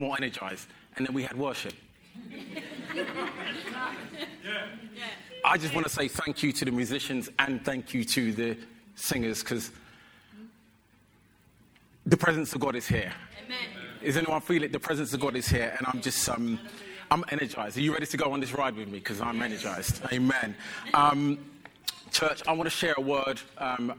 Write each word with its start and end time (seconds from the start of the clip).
more 0.00 0.16
energized. 0.16 0.68
And 0.96 1.04
then 1.04 1.12
we 1.12 1.24
had 1.24 1.36
worship. 1.36 1.72
I 5.44 5.56
just 5.56 5.74
want 5.74 5.88
to 5.88 5.92
say 5.92 6.06
thank 6.06 6.40
you 6.40 6.52
to 6.52 6.64
the 6.64 6.70
musicians 6.70 7.28
and 7.40 7.64
thank 7.64 7.92
you 7.92 8.04
to 8.04 8.32
the 8.32 8.56
singers 8.94 9.42
because 9.42 9.72
the 12.06 12.16
presence 12.16 12.54
of 12.54 12.60
God 12.60 12.76
is 12.76 12.86
here. 12.86 13.12
Amen. 13.44 13.58
Is 14.00 14.16
anyone 14.16 14.40
feel 14.40 14.62
it? 14.62 14.70
The 14.70 14.78
presence 14.78 15.12
of 15.14 15.20
God 15.20 15.34
is 15.34 15.48
here, 15.48 15.74
and 15.76 15.86
I'm 15.88 16.00
just 16.00 16.28
um, 16.28 16.60
I'm 17.10 17.24
energized. 17.32 17.76
Are 17.76 17.80
you 17.80 17.92
ready 17.92 18.06
to 18.06 18.16
go 18.16 18.32
on 18.32 18.38
this 18.38 18.52
ride 18.52 18.76
with 18.76 18.86
me? 18.86 19.00
Because 19.00 19.20
I'm 19.20 19.42
energized. 19.42 20.00
Amen. 20.12 20.54
Um, 20.94 21.38
church, 22.12 22.42
I 22.46 22.52
want 22.52 22.66
to 22.66 22.70
share 22.70 22.94
a 22.96 23.00
word 23.00 23.40
um, 23.58 23.94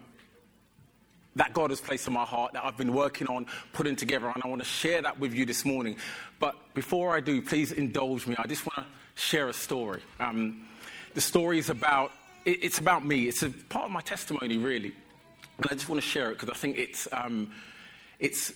that 1.36 1.54
God 1.54 1.70
has 1.70 1.80
placed 1.80 2.08
in 2.08 2.14
my 2.14 2.26
heart 2.26 2.54
that 2.54 2.66
I've 2.66 2.78
been 2.78 2.94
working 2.94 3.28
on 3.28 3.46
putting 3.74 3.96
together, 3.96 4.30
and 4.30 4.44
I 4.44 4.48
want 4.48 4.62
to 4.62 4.68
share 4.68 5.02
that 5.02 5.20
with 5.20 5.34
you 5.34 5.46
this 5.46 5.64
morning. 5.66 5.96
But 6.40 6.56
before 6.74 7.16
I 7.16 7.20
do, 7.20 7.42
please 7.42 7.72
indulge 7.72 8.28
me. 8.28 8.36
I 8.38 8.48
just 8.48 8.66
want 8.66 8.88
to 8.88 9.22
share 9.22 9.48
a 9.48 9.54
story. 9.54 10.02
Um, 10.20 10.66
the 11.14 11.22
story 11.22 11.60
is 11.60 11.70
about 11.70 12.12
it, 12.46 12.64
it's 12.64 12.80
about 12.80 13.06
me. 13.06 13.28
It's 13.28 13.44
a 13.44 13.50
part 13.50 13.86
of 13.86 13.92
my 13.92 14.02
testimony, 14.02 14.58
really, 14.58 14.94
and 15.58 15.68
I 15.70 15.74
just 15.74 15.90
want 15.90 16.02
to 16.02 16.08
share 16.08 16.32
it 16.32 16.36
because 16.36 16.50
I 16.50 16.56
think 16.56 16.78
it's 16.78 17.08
um, 17.12 17.52
it's 18.20 18.54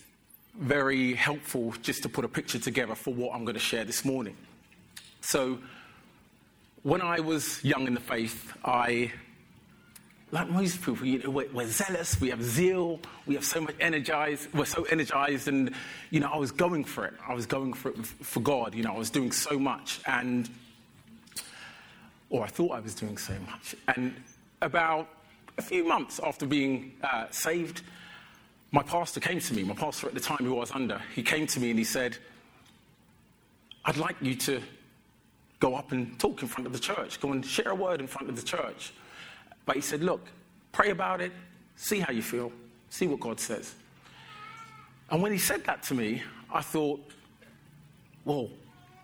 very 0.56 1.14
helpful 1.14 1.74
just 1.82 2.04
to 2.04 2.10
put 2.10 2.26
a 2.26 2.28
picture 2.28 2.60
together 2.60 2.96
for 2.96 3.14
what 3.14 3.34
I'm 3.34 3.44
going 3.44 3.56
to 3.56 3.60
share 3.60 3.86
this 3.86 4.06
morning. 4.06 4.36
So, 5.22 5.58
when 6.84 7.02
I 7.02 7.22
was 7.22 7.64
young 7.64 7.88
in 7.88 7.94
the 7.94 8.00
faith, 8.00 8.54
I 8.64 9.12
like 10.34 10.50
most 10.50 10.82
people, 10.82 11.06
you 11.06 11.20
know, 11.20 11.30
we're, 11.30 11.48
we're, 11.54 11.68
zealous, 11.68 12.20
we 12.20 12.32
have 12.32 12.42
zeal, 12.42 13.00
we 13.28 13.36
have 13.36 13.46
so 13.46 13.62
much 13.62 13.76
energized, 13.80 14.52
we're 14.52 14.66
so 14.66 14.84
energized, 14.86 15.48
and 15.48 15.72
you 16.10 16.20
know, 16.20 16.30
I 16.34 16.38
was 16.38 16.52
going 16.52 16.86
for 16.86 17.06
it. 17.06 17.14
I 17.28 17.36
was 17.36 17.46
going 17.46 17.74
for 17.74 17.90
it 17.90 18.04
for 18.04 18.40
God. 18.40 18.74
You 18.74 18.82
know, 18.82 18.96
I 18.96 18.98
was 18.98 19.12
doing 19.12 19.32
so 19.32 19.60
much, 19.60 20.00
and 20.08 20.50
or 22.32 22.44
I 22.44 22.48
thought 22.48 22.72
I 22.72 22.80
was 22.80 22.96
doing 22.96 23.16
so 23.20 23.36
much. 23.46 23.76
And 23.96 24.16
about 24.64 25.08
a 25.60 25.62
few 25.62 25.88
months 25.88 26.20
after 26.24 26.48
being 26.48 26.94
uh, 27.04 27.28
saved, 27.30 27.84
my 28.72 28.82
pastor 28.82 29.20
came 29.20 29.40
to 29.40 29.54
me. 29.54 29.62
My 29.62 29.76
pastor 29.76 30.08
at 30.08 30.16
the 30.16 30.20
time, 30.20 30.40
who 30.40 30.56
I 30.56 30.62
was 30.62 30.72
under, 30.72 31.00
he 31.14 31.22
came 31.22 31.46
to 31.46 31.60
me 31.60 31.70
and 31.70 31.78
he 31.78 31.86
said, 31.86 32.18
"I'd 33.86 33.98
like 33.98 34.16
you 34.20 34.34
to 34.34 34.64
go 35.60 35.76
up 35.76 35.92
and 35.92 36.20
talk 36.20 36.42
in 36.42 36.48
front 36.48 36.66
of 36.66 36.74
the 36.74 36.80
church, 36.80 37.22
go 37.22 37.34
and 37.34 37.46
share 37.46 37.70
a 37.70 37.76
word 37.76 38.00
in 38.00 38.08
front 38.08 38.30
of 38.30 38.36
the 38.36 38.42
church." 38.42 38.94
But 39.66 39.76
he 39.76 39.82
said, 39.82 40.02
Look, 40.02 40.28
pray 40.72 40.90
about 40.90 41.22
it, 41.22 41.32
see 41.76 42.00
how 42.00 42.12
you 42.12 42.22
feel, 42.22 42.52
see 42.90 43.08
what 43.08 43.20
God 43.20 43.40
says. 43.40 43.74
And 45.10 45.22
when 45.22 45.32
he 45.32 45.38
said 45.38 45.64
that 45.66 45.84
to 45.84 45.94
me, 45.94 46.24
I 46.52 46.62
thought, 46.62 47.02
Well, 48.26 48.50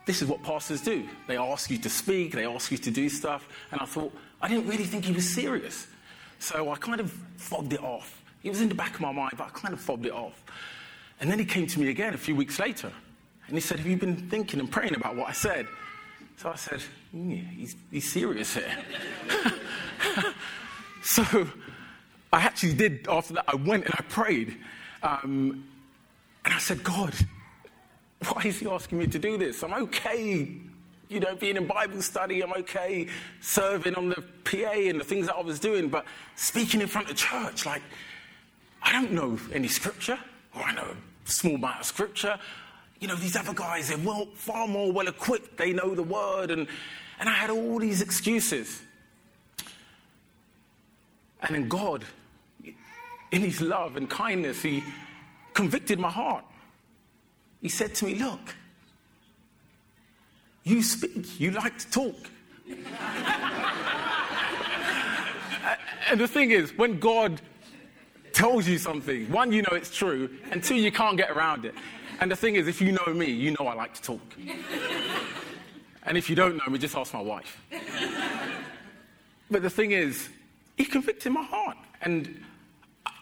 this 0.06 0.22
is 0.22 0.28
what 0.28 0.42
pastors 0.42 0.82
do. 0.82 1.08
They 1.28 1.38
ask 1.38 1.70
you 1.70 1.78
to 1.78 1.90
speak, 1.90 2.34
they 2.34 2.46
ask 2.46 2.72
you 2.72 2.78
to 2.80 2.92
do 2.92 3.10
stuff. 3.10 3.48
And 3.72 3.80
I 3.80 3.86
thought, 3.86 4.12
I 4.42 4.48
didn't 4.48 4.68
really 4.68 4.86
think 4.86 5.06
he 5.06 5.12
was 5.12 5.30
serious. 5.30 5.88
So 6.40 6.72
I 6.72 6.78
kind 6.78 7.00
of 7.00 7.12
fobbed 7.38 7.74
it 7.74 7.84
off. 7.84 8.22
It 8.44 8.50
was 8.50 8.62
in 8.62 8.70
the 8.70 8.76
back 8.76 8.96
of 8.96 9.02
my 9.02 9.12
mind, 9.12 9.34
but 9.38 9.48
I 9.48 9.50
kind 9.50 9.74
of 9.74 9.80
fobbed 9.80 10.06
it 10.06 10.14
off. 10.14 10.44
And 11.20 11.30
then 11.30 11.38
he 11.38 11.46
came 11.46 11.68
to 11.68 11.80
me 11.80 11.90
again 11.90 12.14
a 12.14 12.18
few 12.18 12.36
weeks 12.36 12.60
later. 12.60 12.92
And 13.48 13.56
he 13.58 13.62
said, 13.62 13.78
Have 13.78 13.88
you 13.88 13.98
been 13.98 14.16
thinking 14.16 14.60
and 14.60 14.72
praying 14.72 14.96
about 14.96 15.16
what 15.16 15.28
I 15.30 15.34
said? 15.34 15.68
So 16.40 16.50
I 16.52 16.56
said, 16.56 16.82
he's, 17.12 17.76
he's 17.92 18.10
serious 18.10 18.54
here. 18.54 18.78
so 21.04 21.50
I 22.32 22.40
actually 22.40 22.76
did, 22.76 23.06
after 23.10 23.34
that, 23.34 23.44
I 23.46 23.58
went 23.58 23.84
and 23.84 23.94
I 23.98 24.04
prayed. 24.04 24.56
Um, 25.04 25.66
and 26.46 26.54
I 26.54 26.58
said, 26.60 26.82
God, 26.82 27.14
why 28.26 28.44
is 28.46 28.58
he 28.60 28.68
asking 28.68 29.00
me 29.00 29.08
to 29.08 29.20
do 29.20 29.38
this? 29.38 29.66
I'm 29.66 29.74
okay, 29.74 30.48
you 31.10 31.20
know, 31.20 31.36
being 31.36 31.58
in 31.58 31.68
Bible 31.68 32.02
study. 32.02 32.42
I'm 32.42 32.54
okay 32.54 33.08
serving 33.42 33.96
on 33.96 34.08
the 34.08 34.24
PA 34.46 34.72
and 34.72 34.98
the 34.98 35.04
things 35.04 35.28
that 35.28 35.36
I 35.36 35.42
was 35.42 35.60
doing. 35.60 35.90
But 35.90 36.06
speaking 36.38 36.80
in 36.80 36.88
front 36.88 37.10
of 37.10 37.18
church, 37.18 37.66
like, 37.66 37.82
I 38.82 38.94
don't 38.94 39.12
know 39.12 39.38
any 39.52 39.68
scripture, 39.68 40.18
or 40.56 40.64
I 40.64 40.74
know 40.74 40.96
a 41.28 41.30
small 41.30 41.56
amount 41.56 41.82
of 41.82 41.86
scripture. 41.86 42.40
You 43.00 43.08
know, 43.08 43.16
these 43.16 43.36
other 43.36 43.54
guys, 43.54 43.90
they're 43.90 43.98
well, 43.98 44.28
far 44.34 44.68
more 44.68 44.92
well 44.92 45.08
equipped. 45.08 45.58
They 45.58 45.72
know 45.74 45.96
the 45.96 46.04
word. 46.04 46.52
And, 46.52 46.68
and 47.20 47.30
I 47.30 47.34
had 47.34 47.50
all 47.50 47.80
these 47.80 48.02
excuses. 48.02 48.82
And 51.42 51.56
then 51.56 51.70
God, 51.70 52.04
in 53.32 53.42
his 53.42 53.62
love 53.62 53.96
and 53.96 54.10
kindness, 54.10 54.62
he 54.62 54.84
convicted 55.54 56.00
my 56.00 56.10
heart. 56.10 56.44
He 57.62 57.70
said 57.70 57.96
to 57.96 58.06
me, 58.06 58.16
Look, 58.16 58.56
you 60.64 60.82
speak, 60.84 61.40
you 61.40 61.52
like 61.52 61.78
to 61.80 61.90
talk. 61.92 62.16
and 66.10 66.20
the 66.20 66.28
thing 66.28 66.52
is, 66.52 66.78
when 66.78 67.00
God 67.00 67.42
tells 68.34 68.68
you 68.68 68.78
something, 68.78 69.32
one, 69.32 69.52
you 69.52 69.62
know 69.64 69.72
it's 69.72 69.96
true, 69.96 70.30
and 70.52 70.64
two, 70.64 70.76
you 70.76 70.92
can't 70.92 71.18
get 71.18 71.32
around 71.32 71.66
it. 71.66 71.74
And 72.20 72.32
the 72.32 72.36
thing 72.36 72.56
is, 72.56 72.68
if 72.68 72.82
you 72.82 72.92
know 72.92 73.14
me, 73.14 73.28
you 73.28 73.52
know 73.52 73.68
I 73.68 73.74
like 73.74 73.94
to 73.94 74.02
talk. 74.02 74.36
and 76.04 76.18
if 76.18 76.30
you 76.30 76.36
don't 76.36 76.58
know 76.58 76.66
me, 76.68 76.78
just 76.78 76.96
ask 76.96 77.14
my 77.14 77.22
wife. 77.22 77.62
but 79.50 79.62
the 79.62 79.70
thing 79.70 79.92
is, 79.92 80.30
he 80.78 80.86
convicted 80.86 81.32
my 81.32 81.44
heart. 81.44 81.78
And 82.02 82.44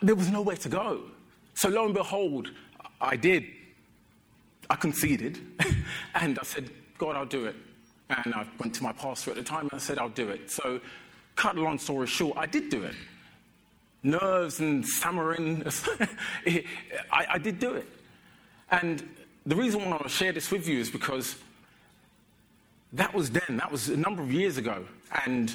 there 0.02 0.16
was 0.16 0.30
nowhere 0.30 0.58
to 0.58 0.69
go. 0.69 1.03
So 1.53 1.69
lo 1.69 1.85
and 1.85 1.94
behold, 1.94 2.52
I 3.00 3.16
did. 3.16 3.46
I 4.69 4.75
conceded. 4.75 5.40
and 6.16 6.38
I 6.40 6.44
said, 6.44 6.72
God, 6.97 7.16
I'll 7.16 7.25
do 7.25 7.46
it. 7.46 7.56
And 8.09 8.34
I 8.34 8.47
went 8.59 8.74
to 8.75 8.84
my 8.84 8.94
pastor 8.94 9.31
at 9.31 9.38
the 9.38 9.44
time 9.44 9.64
and 9.64 9.74
I 9.74 9.78
said, 9.78 10.00
I'll 10.00 10.09
do 10.09 10.29
it. 10.29 10.50
So, 10.50 10.79
cut 11.35 11.58
a 11.58 11.62
long 11.62 11.78
story 11.78 12.08
short, 12.08 12.38
I 12.38 12.46
did 12.46 12.69
do 12.69 12.84
it. 12.84 12.96
Nerves 14.02 14.59
and 14.59 14.85
stammering, 14.85 15.64
I, 17.12 17.25
I 17.31 17.38
did 17.38 17.59
do 17.59 17.74
it. 17.74 17.85
And 18.72 19.07
the 19.45 19.55
reason 19.55 19.79
why 19.79 19.88
I 19.88 19.89
want 19.91 20.03
to 20.03 20.09
share 20.09 20.31
this 20.31 20.51
with 20.51 20.67
you 20.67 20.79
is 20.79 20.89
because 20.89 21.35
that 22.94 23.13
was 23.13 23.29
then, 23.29 23.57
that 23.57 23.72
was 23.72 23.89
a 23.89 23.97
number 23.97 24.22
of 24.22 24.31
years 24.31 24.57
ago. 24.57 24.85
And 25.25 25.53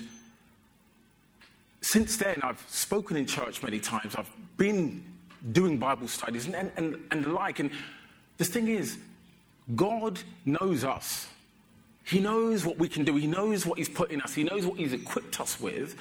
since 1.81 2.17
then, 2.17 2.41
I've 2.43 2.65
spoken 2.69 3.17
in 3.17 3.27
church 3.27 3.63
many 3.63 3.81
times. 3.81 4.15
I've 4.15 4.31
been 4.57 5.03
doing 5.53 5.79
Bible 5.79 6.09
studies 6.09 6.47
and, 6.47 6.71
and, 6.77 6.97
and 7.11 7.25
the 7.25 7.31
like. 7.31 7.59
And 7.59 7.71
the 8.39 8.45
thing 8.45 8.69
is, 8.69 8.99
God 9.75 10.19
knows 10.45 10.85
us. 10.85 11.27
He 12.05 12.19
knows 12.19 12.65
what 12.65 12.79
we 12.79 12.89
can 12.89 13.05
do. 13.05 13.17
He 13.17 13.27
knows 13.27 13.65
what 13.65 13.79
He's 13.79 13.89
put 13.89 14.11
in 14.11 14.21
us. 14.23 14.35
He 14.35 14.45
knows 14.45 14.67
what 14.67 14.79
He's 14.79 14.93
equipped 14.93 15.41
us 15.41 15.61
with. 15.61 15.97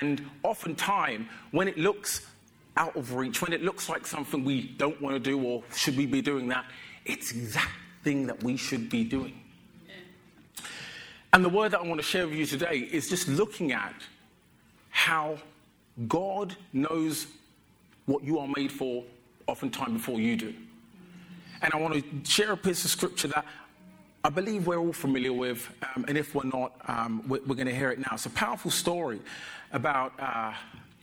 And 0.00 0.22
oftentimes, 0.42 1.26
when 1.50 1.68
it 1.68 1.76
looks 1.76 2.26
out 2.76 2.96
of 2.96 3.14
reach, 3.14 3.42
when 3.42 3.52
it 3.52 3.62
looks 3.62 3.88
like 3.88 4.06
something 4.06 4.44
we 4.44 4.62
don't 4.62 5.00
want 5.00 5.14
to 5.14 5.20
do 5.20 5.42
or 5.42 5.62
should 5.74 5.96
we 5.96 6.06
be 6.06 6.22
doing 6.22 6.48
that, 6.48 6.64
it's 7.04 7.32
exact 7.32 7.68
thing 8.02 8.26
that 8.26 8.42
we 8.42 8.56
should 8.56 8.88
be 8.88 9.04
doing. 9.04 9.38
And 11.32 11.44
the 11.44 11.48
word 11.48 11.72
that 11.72 11.80
I 11.80 11.82
want 11.84 12.00
to 12.00 12.06
share 12.06 12.26
with 12.26 12.36
you 12.36 12.46
today 12.46 12.78
is 12.78 13.08
just 13.08 13.28
looking 13.28 13.72
at 13.72 13.94
how 14.90 15.38
God 16.08 16.54
knows 16.72 17.26
what 18.06 18.22
you 18.24 18.38
are 18.38 18.48
made 18.48 18.70
for 18.70 19.04
oftentimes 19.46 19.92
before 19.92 20.20
you 20.20 20.36
do. 20.36 20.54
And 21.62 21.72
I 21.72 21.78
want 21.78 21.94
to 21.94 22.30
share 22.30 22.52
a 22.52 22.56
piece 22.56 22.84
of 22.84 22.90
scripture 22.90 23.28
that 23.28 23.46
I 24.24 24.28
believe 24.28 24.66
we're 24.66 24.78
all 24.78 24.92
familiar 24.92 25.32
with, 25.32 25.68
um, 25.96 26.04
and 26.06 26.16
if 26.16 26.34
we're 26.34 26.44
not, 26.44 26.74
um, 26.86 27.24
we're, 27.26 27.40
we're 27.46 27.56
going 27.56 27.66
to 27.66 27.74
hear 27.74 27.90
it 27.90 27.98
now. 27.98 28.10
It's 28.12 28.26
a 28.26 28.30
powerful 28.30 28.70
story 28.70 29.20
about 29.72 30.12
uh, 30.20 30.52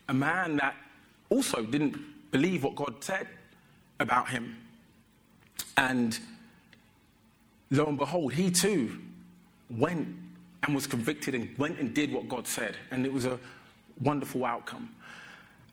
a 0.07 0.13
man 0.13 0.57
that 0.57 0.75
also 1.29 1.63
didn't 1.63 1.97
believe 2.31 2.63
what 2.63 2.75
God 2.75 2.95
said 3.03 3.27
about 3.99 4.29
him. 4.29 4.57
And 5.77 6.17
lo 7.71 7.85
and 7.85 7.97
behold, 7.97 8.33
he 8.33 8.51
too 8.51 8.99
went 9.69 10.07
and 10.63 10.75
was 10.75 10.87
convicted 10.87 11.35
and 11.35 11.57
went 11.57 11.79
and 11.79 11.93
did 11.93 12.11
what 12.11 12.27
God 12.27 12.47
said. 12.47 12.75
And 12.91 13.05
it 13.05 13.13
was 13.13 13.25
a 13.25 13.39
wonderful 14.01 14.45
outcome. 14.45 14.89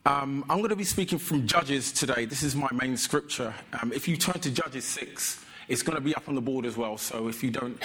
Um, 0.05 0.45
I'm 0.49 0.59
going 0.59 0.69
to 0.69 0.75
be 0.75 0.85
speaking 0.85 1.19
from 1.19 1.45
Judges 1.47 1.91
today. 1.91 2.25
This 2.25 2.41
is 2.41 2.55
my 2.55 2.69
main 2.71 2.95
scripture. 2.95 3.53
Um, 3.81 3.91
if 3.91 4.07
you 4.07 4.15
turn 4.15 4.39
to 4.39 4.49
Judges 4.49 4.85
6, 4.85 5.43
it's 5.67 5.81
going 5.81 5.97
to 5.97 6.01
be 6.01 6.15
up 6.15 6.29
on 6.29 6.35
the 6.35 6.41
board 6.41 6.65
as 6.65 6.77
well. 6.77 6.97
So 6.97 7.27
if 7.27 7.43
you 7.43 7.51
don't 7.51 7.77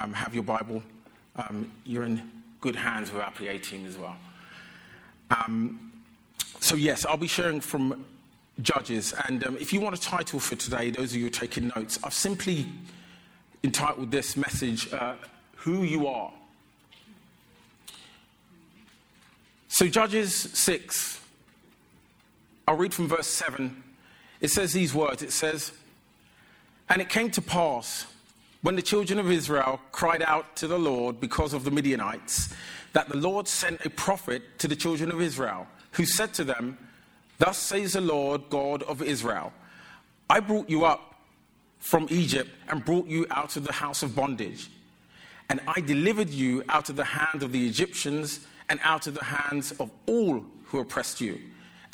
um, 0.00 0.12
have 0.12 0.34
your 0.34 0.42
Bible, 0.42 0.82
um, 1.36 1.70
you're 1.84 2.02
in 2.02 2.20
good 2.60 2.74
hands 2.74 3.12
with 3.12 3.22
our 3.22 3.30
PA 3.30 3.58
team 3.62 3.86
as 3.86 3.96
well. 3.96 4.16
Um, 5.30 5.87
so, 6.68 6.76
yes, 6.76 7.06
I'll 7.06 7.16
be 7.16 7.26
sharing 7.26 7.62
from 7.62 8.04
Judges. 8.60 9.14
And 9.26 9.42
um, 9.46 9.56
if 9.56 9.72
you 9.72 9.80
want 9.80 9.96
a 9.96 10.00
title 10.02 10.38
for 10.38 10.54
today, 10.54 10.90
those 10.90 11.14
of 11.14 11.16
you 11.18 11.30
taking 11.30 11.72
notes, 11.74 11.98
I've 12.04 12.12
simply 12.12 12.66
entitled 13.64 14.10
this 14.10 14.36
message, 14.36 14.92
uh, 14.92 15.14
Who 15.56 15.82
You 15.82 16.08
Are. 16.08 16.30
So, 19.68 19.86
Judges 19.86 20.34
6, 20.34 21.18
I'll 22.66 22.76
read 22.76 22.92
from 22.92 23.08
verse 23.08 23.28
7. 23.28 23.82
It 24.42 24.50
says 24.50 24.74
these 24.74 24.92
words 24.92 25.22
It 25.22 25.32
says, 25.32 25.72
And 26.90 27.00
it 27.00 27.08
came 27.08 27.30
to 27.30 27.40
pass 27.40 28.04
when 28.60 28.76
the 28.76 28.82
children 28.82 29.18
of 29.18 29.30
Israel 29.30 29.80
cried 29.90 30.20
out 30.20 30.54
to 30.56 30.66
the 30.66 30.78
Lord 30.78 31.18
because 31.18 31.54
of 31.54 31.64
the 31.64 31.70
Midianites 31.70 32.52
that 32.92 33.08
the 33.08 33.16
Lord 33.16 33.48
sent 33.48 33.86
a 33.86 33.90
prophet 33.90 34.58
to 34.58 34.68
the 34.68 34.76
children 34.76 35.10
of 35.10 35.22
Israel 35.22 35.66
who 35.92 36.04
said 36.04 36.34
to 36.34 36.44
them, 36.44 36.78
Thus 37.38 37.58
says 37.58 37.92
the 37.92 38.00
Lord 38.00 38.50
God 38.50 38.82
of 38.84 39.02
Israel, 39.02 39.52
I 40.28 40.40
brought 40.40 40.68
you 40.68 40.84
up 40.84 41.14
from 41.78 42.06
Egypt 42.10 42.50
and 42.68 42.84
brought 42.84 43.06
you 43.06 43.26
out 43.30 43.56
of 43.56 43.64
the 43.64 43.72
house 43.72 44.02
of 44.02 44.14
bondage. 44.14 44.70
And 45.48 45.60
I 45.66 45.80
delivered 45.80 46.30
you 46.30 46.62
out 46.68 46.90
of 46.90 46.96
the 46.96 47.04
hand 47.04 47.42
of 47.42 47.52
the 47.52 47.66
Egyptians 47.66 48.46
and 48.68 48.78
out 48.82 49.06
of 49.06 49.14
the 49.14 49.24
hands 49.24 49.72
of 49.72 49.90
all 50.06 50.44
who 50.64 50.80
oppressed 50.80 51.20
you, 51.20 51.40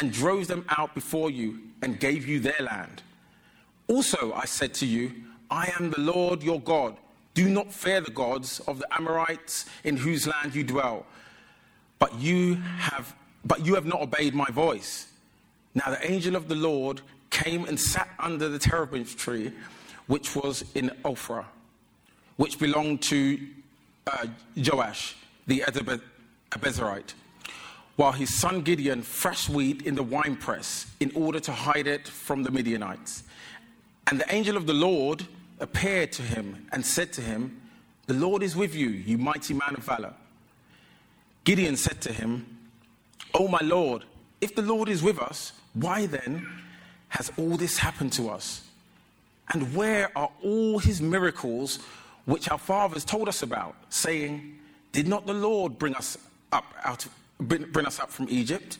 and 0.00 0.12
drove 0.12 0.48
them 0.48 0.64
out 0.70 0.92
before 0.94 1.30
you 1.30 1.60
and 1.82 2.00
gave 2.00 2.26
you 2.26 2.40
their 2.40 2.58
land. 2.58 3.02
Also, 3.86 4.32
I 4.32 4.46
said 4.46 4.74
to 4.74 4.86
you, 4.86 5.12
I 5.50 5.72
am 5.78 5.90
the 5.90 6.00
Lord 6.00 6.42
your 6.42 6.60
God. 6.60 6.96
Do 7.34 7.48
not 7.48 7.72
fear 7.72 8.00
the 8.00 8.10
gods 8.10 8.58
of 8.60 8.80
the 8.80 8.92
Amorites 8.92 9.66
in 9.84 9.96
whose 9.96 10.26
land 10.26 10.54
you 10.54 10.64
dwell. 10.64 11.06
But 12.00 12.18
you 12.18 12.56
have, 12.78 13.14
but 13.44 13.64
you 13.64 13.74
have 13.74 13.86
not 13.86 14.00
obeyed 14.00 14.34
my 14.34 14.48
voice. 14.50 15.08
Now 15.74 15.90
the 15.90 16.10
angel 16.10 16.36
of 16.36 16.48
the 16.48 16.54
Lord 16.54 17.00
came 17.30 17.64
and 17.64 17.78
sat 17.78 18.08
under 18.18 18.48
the 18.48 18.58
terebinth 18.58 19.16
tree, 19.16 19.52
which 20.06 20.36
was 20.36 20.64
in 20.74 20.90
Ophrah, 21.04 21.44
which 22.36 22.58
belonged 22.58 23.02
to 23.02 23.38
uh, 24.06 24.26
Joash 24.56 25.16
the 25.46 25.62
Abiezrite, 26.52 27.14
while 27.96 28.12
his 28.12 28.38
son 28.38 28.62
Gideon 28.62 29.02
threshed 29.02 29.48
wheat 29.48 29.82
in 29.82 29.94
the 29.94 30.02
winepress 30.02 30.86
in 31.00 31.12
order 31.14 31.40
to 31.40 31.52
hide 31.52 31.86
it 31.86 32.08
from 32.08 32.42
the 32.42 32.50
Midianites. 32.50 33.24
And 34.06 34.20
the 34.20 34.34
angel 34.34 34.56
of 34.56 34.66
the 34.66 34.74
Lord 34.74 35.26
appeared 35.60 36.12
to 36.12 36.22
him 36.22 36.66
and 36.72 36.84
said 36.84 37.12
to 37.14 37.20
him, 37.20 37.60
The 38.06 38.14
Lord 38.14 38.42
is 38.42 38.56
with 38.56 38.74
you, 38.74 38.88
you 38.88 39.18
mighty 39.18 39.54
man 39.54 39.74
of 39.76 39.84
valor. 39.84 40.14
Gideon 41.44 41.76
said 41.76 42.00
to 42.02 42.12
him, 42.12 42.53
O 43.34 43.48
my 43.48 43.60
Lord, 43.62 44.04
if 44.40 44.54
the 44.54 44.62
Lord 44.62 44.88
is 44.88 45.02
with 45.02 45.18
us, 45.18 45.52
why 45.74 46.06
then 46.06 46.46
has 47.08 47.32
all 47.36 47.56
this 47.56 47.78
happened 47.78 48.12
to 48.14 48.30
us? 48.30 48.62
And 49.52 49.74
where 49.74 50.16
are 50.16 50.30
all 50.42 50.78
his 50.78 51.02
miracles 51.02 51.80
which 52.24 52.48
our 52.48 52.58
fathers 52.58 53.04
told 53.04 53.28
us 53.28 53.42
about, 53.42 53.74
saying, 53.90 54.58
Did 54.92 55.08
not 55.08 55.26
the 55.26 55.34
Lord 55.34 55.78
bring 55.78 55.94
us 55.94 56.16
up 56.52 56.64
out 56.84 57.06
bring 57.38 57.86
us 57.86 57.98
up 57.98 58.10
from 58.10 58.26
Egypt? 58.30 58.78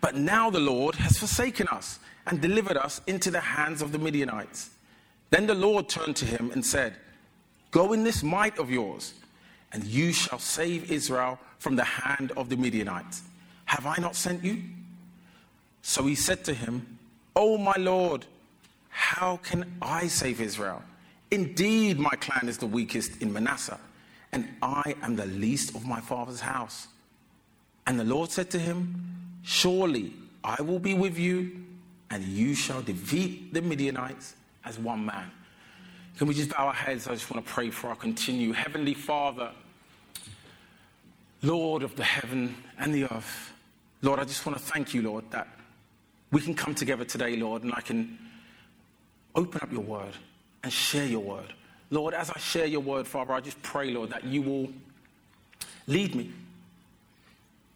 But 0.00 0.16
now 0.16 0.50
the 0.50 0.60
Lord 0.60 0.96
has 0.96 1.18
forsaken 1.18 1.68
us 1.68 2.00
and 2.26 2.40
delivered 2.40 2.76
us 2.76 3.00
into 3.06 3.30
the 3.30 3.40
hands 3.40 3.82
of 3.82 3.92
the 3.92 3.98
Midianites. 3.98 4.70
Then 5.30 5.46
the 5.46 5.54
Lord 5.54 5.88
turned 5.88 6.16
to 6.16 6.26
him 6.26 6.50
and 6.52 6.66
said, 6.66 6.96
Go 7.70 7.92
in 7.92 8.04
this 8.04 8.22
might 8.22 8.58
of 8.58 8.70
yours, 8.70 9.14
and 9.72 9.84
you 9.84 10.12
shall 10.12 10.38
save 10.38 10.90
Israel 10.90 11.38
from 11.58 11.76
the 11.76 11.84
hand 11.84 12.32
of 12.36 12.48
the 12.48 12.56
Midianites. 12.56 13.22
Have 13.72 13.86
I 13.86 13.96
not 13.96 14.14
sent 14.14 14.44
you? 14.44 14.62
So 15.80 16.04
he 16.04 16.14
said 16.14 16.44
to 16.44 16.52
him, 16.52 16.98
O 17.34 17.56
my 17.56 17.74
Lord, 17.78 18.26
how 18.90 19.38
can 19.38 19.64
I 19.80 20.08
save 20.08 20.42
Israel? 20.42 20.82
Indeed, 21.30 21.98
my 21.98 22.10
clan 22.10 22.50
is 22.50 22.58
the 22.58 22.66
weakest 22.66 23.22
in 23.22 23.32
Manasseh, 23.32 23.80
and 24.30 24.46
I 24.60 24.94
am 25.00 25.16
the 25.16 25.24
least 25.24 25.74
of 25.74 25.86
my 25.86 26.02
father's 26.02 26.40
house. 26.40 26.88
And 27.86 27.98
the 27.98 28.04
Lord 28.04 28.30
said 28.30 28.50
to 28.50 28.58
him, 28.58 29.40
Surely 29.42 30.12
I 30.44 30.60
will 30.60 30.78
be 30.78 30.92
with 30.92 31.18
you, 31.18 31.64
and 32.10 32.22
you 32.24 32.54
shall 32.54 32.82
defeat 32.82 33.54
the 33.54 33.62
Midianites 33.62 34.34
as 34.66 34.78
one 34.78 35.06
man. 35.06 35.30
Can 36.18 36.26
we 36.26 36.34
just 36.34 36.50
bow 36.50 36.66
our 36.66 36.74
heads? 36.74 37.08
I 37.08 37.14
just 37.14 37.34
want 37.34 37.46
to 37.46 37.50
pray 37.50 37.70
for 37.70 37.88
our 37.88 37.96
continue. 37.96 38.52
Heavenly 38.52 38.92
Father, 38.92 39.50
Lord 41.40 41.82
of 41.82 41.96
the 41.96 42.04
heaven 42.04 42.54
and 42.78 42.94
the 42.94 43.04
earth, 43.04 43.48
Lord, 44.02 44.18
I 44.18 44.24
just 44.24 44.44
want 44.44 44.58
to 44.58 44.64
thank 44.64 44.94
you, 44.94 45.02
Lord, 45.02 45.24
that 45.30 45.48
we 46.32 46.40
can 46.40 46.54
come 46.54 46.74
together 46.74 47.04
today, 47.04 47.36
Lord, 47.36 47.62
and 47.62 47.72
I 47.74 47.80
can 47.80 48.18
open 49.34 49.60
up 49.62 49.72
your 49.72 49.82
word 49.82 50.14
and 50.64 50.72
share 50.72 51.06
your 51.06 51.20
word. 51.20 51.52
Lord, 51.90 52.14
as 52.14 52.30
I 52.30 52.38
share 52.38 52.66
your 52.66 52.80
word, 52.80 53.06
Father, 53.06 53.32
I 53.32 53.40
just 53.40 53.62
pray, 53.62 53.90
Lord, 53.90 54.10
that 54.10 54.24
you 54.24 54.42
will 54.42 54.68
lead 55.86 56.14
me. 56.14 56.32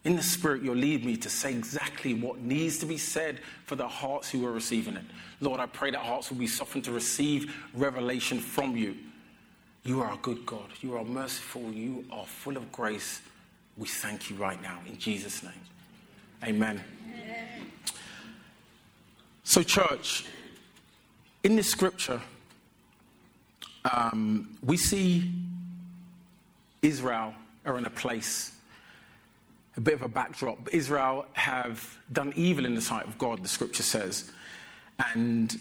In 0.05 0.17
the 0.17 0.23
Spirit, 0.23 0.63
you'll 0.63 0.77
lead 0.77 1.05
me 1.05 1.17
to 1.17 1.29
say 1.29 1.51
exactly 1.51 2.15
what 2.15 2.41
needs 2.41 2.79
to 2.79 2.87
be 2.87 2.97
said 2.97 3.41
for 3.65 3.75
the 3.77 3.89
hearts 3.89 4.31
who 4.31 4.47
are 4.47 4.53
receiving 4.53 4.95
it. 4.95 5.05
Lord, 5.41 5.61
I 5.61 5.67
pray 5.67 5.91
that 5.91 6.01
hearts 6.01 6.31
will 6.31 6.39
be 6.39 6.47
softened 6.47 6.85
to 6.85 6.93
receive 6.93 7.55
revelation 7.75 8.39
from 8.39 8.77
you. 8.77 8.97
You 9.85 10.01
are 10.03 10.15
a 10.15 10.19
good 10.19 10.47
God. 10.47 10.69
You 10.81 10.97
are 10.97 11.05
merciful. 11.05 11.63
You 11.73 12.05
are 12.11 12.25
full 12.25 12.57
of 12.57 12.71
grace. 12.73 13.21
We 13.77 13.87
thank 13.87 14.31
you 14.31 14.37
right 14.37 14.61
now 14.63 14.81
in 14.87 14.99
Jesus' 14.99 15.43
name. 15.43 15.53
Amen. 16.45 16.83
So, 19.45 19.63
church, 19.63 20.25
in 21.43 21.57
this 21.57 21.71
scripture, 21.71 22.21
um, 23.91 24.59
we 24.63 24.77
see 24.77 25.31
Israel 26.83 27.35
are 27.65 27.79
in 27.79 27.85
a 27.85 27.91
place, 27.91 28.53
a 29.77 29.81
bit 29.81 29.95
of 29.95 30.03
a 30.03 30.09
backdrop. 30.09 30.69
Israel 30.73 31.27
have 31.33 31.99
done 32.13 32.33
evil 32.37 32.65
in 32.67 32.75
the 32.75 32.81
sight 32.81 33.07
of 33.07 33.17
God, 33.19 33.43
the 33.43 33.49
scripture 33.49 33.83
says. 33.83 34.31
And 35.15 35.57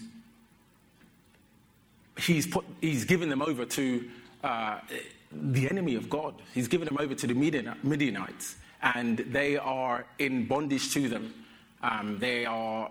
he's, 2.18 2.48
put, 2.48 2.66
he's 2.82 3.06
given 3.06 3.30
them 3.30 3.42
over 3.42 3.66
to 3.66 4.10
uh, 4.44 4.80
the 5.32 5.70
enemy 5.70 5.96
of 5.96 6.10
God. 6.10 6.36
He's 6.54 6.68
given 6.68 6.86
them 6.86 6.98
over 7.00 7.16
to 7.16 7.28
the 7.28 7.34
Midianites, 7.34 8.56
and 8.82 9.20
they 9.20 9.58
are 9.58 10.06
in 10.20 10.48
bondage 10.48 10.94
to 10.94 11.10
them. 11.10 11.34
Um, 11.82 12.18
they 12.20 12.46
are 12.46 12.90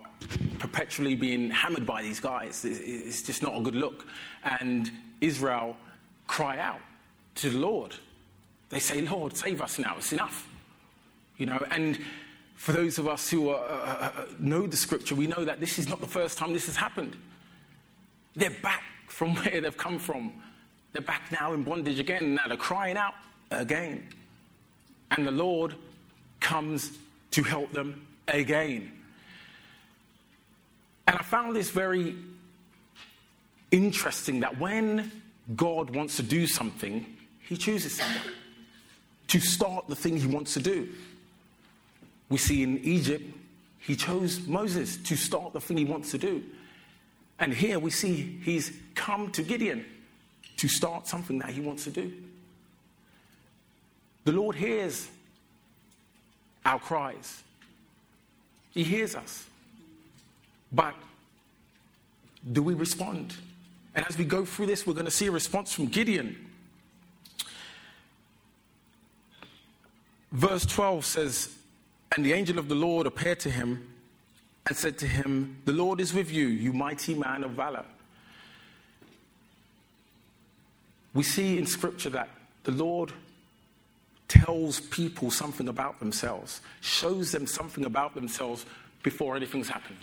perpetually 0.59 1.15
being 1.15 1.49
hammered 1.49 1.85
by 1.85 2.01
these 2.01 2.19
guys. 2.19 2.63
It's 2.63 3.21
just 3.21 3.43
not 3.43 3.57
a 3.57 3.61
good 3.61 3.75
look. 3.75 4.05
And 4.61 4.91
Israel 5.21 5.75
cry 6.27 6.59
out 6.59 6.79
to 7.35 7.49
the 7.49 7.57
Lord. 7.57 7.95
They 8.69 8.79
say, 8.79 9.01
Lord, 9.01 9.35
save 9.35 9.61
us 9.61 9.79
now. 9.79 9.95
It's 9.97 10.13
enough. 10.13 10.47
You 11.37 11.47
know, 11.47 11.65
and 11.71 11.99
for 12.55 12.71
those 12.71 12.97
of 12.97 13.07
us 13.07 13.29
who 13.29 13.49
are, 13.49 13.63
uh, 13.63 13.73
uh, 13.73 14.11
uh, 14.21 14.25
know 14.39 14.65
the 14.65 14.77
scripture, 14.77 15.15
we 15.15 15.27
know 15.27 15.43
that 15.43 15.59
this 15.59 15.77
is 15.77 15.87
not 15.87 15.99
the 15.99 16.07
first 16.07 16.37
time 16.37 16.53
this 16.53 16.65
has 16.67 16.75
happened. 16.75 17.15
They're 18.35 18.49
back 18.49 18.83
from 19.07 19.35
where 19.35 19.61
they've 19.61 19.77
come 19.77 19.99
from. 19.99 20.33
They're 20.93 21.01
back 21.01 21.31
now 21.31 21.53
in 21.53 21.63
bondage 21.63 21.99
again. 21.99 22.35
Now 22.35 22.47
they're 22.47 22.57
crying 22.57 22.97
out 22.97 23.15
again. 23.51 24.07
And 25.11 25.25
the 25.25 25.31
Lord 25.31 25.75
comes 26.39 26.97
to 27.31 27.43
help 27.43 27.71
them 27.71 28.05
again. 28.27 28.91
And 31.07 31.17
I 31.17 31.21
found 31.21 31.55
this 31.55 31.69
very 31.69 32.15
interesting 33.71 34.39
that 34.39 34.59
when 34.59 35.11
God 35.55 35.95
wants 35.95 36.15
to 36.17 36.23
do 36.23 36.47
something, 36.47 37.05
he 37.47 37.57
chooses 37.57 37.97
someone 37.97 38.33
to 39.27 39.39
start 39.39 39.87
the 39.87 39.95
thing 39.95 40.17
he 40.17 40.27
wants 40.27 40.53
to 40.53 40.59
do. 40.59 40.89
We 42.29 42.37
see 42.37 42.63
in 42.63 42.79
Egypt, 42.79 43.23
he 43.79 43.95
chose 43.95 44.47
Moses 44.47 44.97
to 44.97 45.15
start 45.15 45.53
the 45.53 45.61
thing 45.61 45.77
he 45.77 45.85
wants 45.85 46.11
to 46.11 46.17
do. 46.17 46.43
And 47.39 47.53
here 47.53 47.77
we 47.79 47.91
see 47.91 48.39
he's 48.43 48.71
come 48.95 49.31
to 49.31 49.43
Gideon 49.43 49.85
to 50.57 50.67
start 50.67 51.07
something 51.07 51.37
that 51.39 51.49
he 51.49 51.61
wants 51.61 51.83
to 51.83 51.91
do. 51.91 52.11
The 54.25 54.31
Lord 54.31 54.55
hears 54.55 55.07
our 56.65 56.79
cries, 56.79 57.43
He 58.71 58.83
hears 58.83 59.15
us. 59.15 59.45
But 60.71 60.95
do 62.51 62.61
we 62.61 62.73
respond? 62.73 63.33
And 63.93 64.05
as 64.05 64.17
we 64.17 64.25
go 64.25 64.43
through 64.43 64.65
this, 64.65 64.85
we're 64.85 64.93
going 64.93 65.05
to 65.05 65.11
see 65.11 65.27
a 65.27 65.31
response 65.31 65.71
from 65.71 65.85
Gideon. 65.85 66.35
Verse 70.33 70.65
12 70.65 71.05
says, 71.05 71.55
And 72.13 72.25
the 72.25 72.33
angel 72.33 72.59
of 72.59 72.67
the 72.67 72.75
Lord 72.75 73.07
appeared 73.07 73.39
to 73.41 73.49
him 73.49 73.87
and 74.67 74.75
said 74.75 74.97
to 74.97 75.07
him, 75.07 75.61
The 75.63 75.71
Lord 75.71 76.01
is 76.01 76.13
with 76.13 76.29
you, 76.29 76.47
you 76.47 76.73
mighty 76.73 77.13
man 77.13 77.43
of 77.45 77.51
valor. 77.51 77.85
We 81.13 81.23
see 81.23 81.57
in 81.57 81.65
Scripture 81.65 82.09
that 82.09 82.27
the 82.63 82.71
Lord 82.71 83.13
tells 84.27 84.79
people 84.79 85.29
something 85.31 85.67
about 85.67 85.99
themselves, 85.99 86.61
shows 86.81 87.31
them 87.31 87.45
something 87.45 87.85
about 87.85 88.15
themselves 88.15 88.65
before 89.03 89.35
anything's 89.35 89.69
happened 89.69 89.99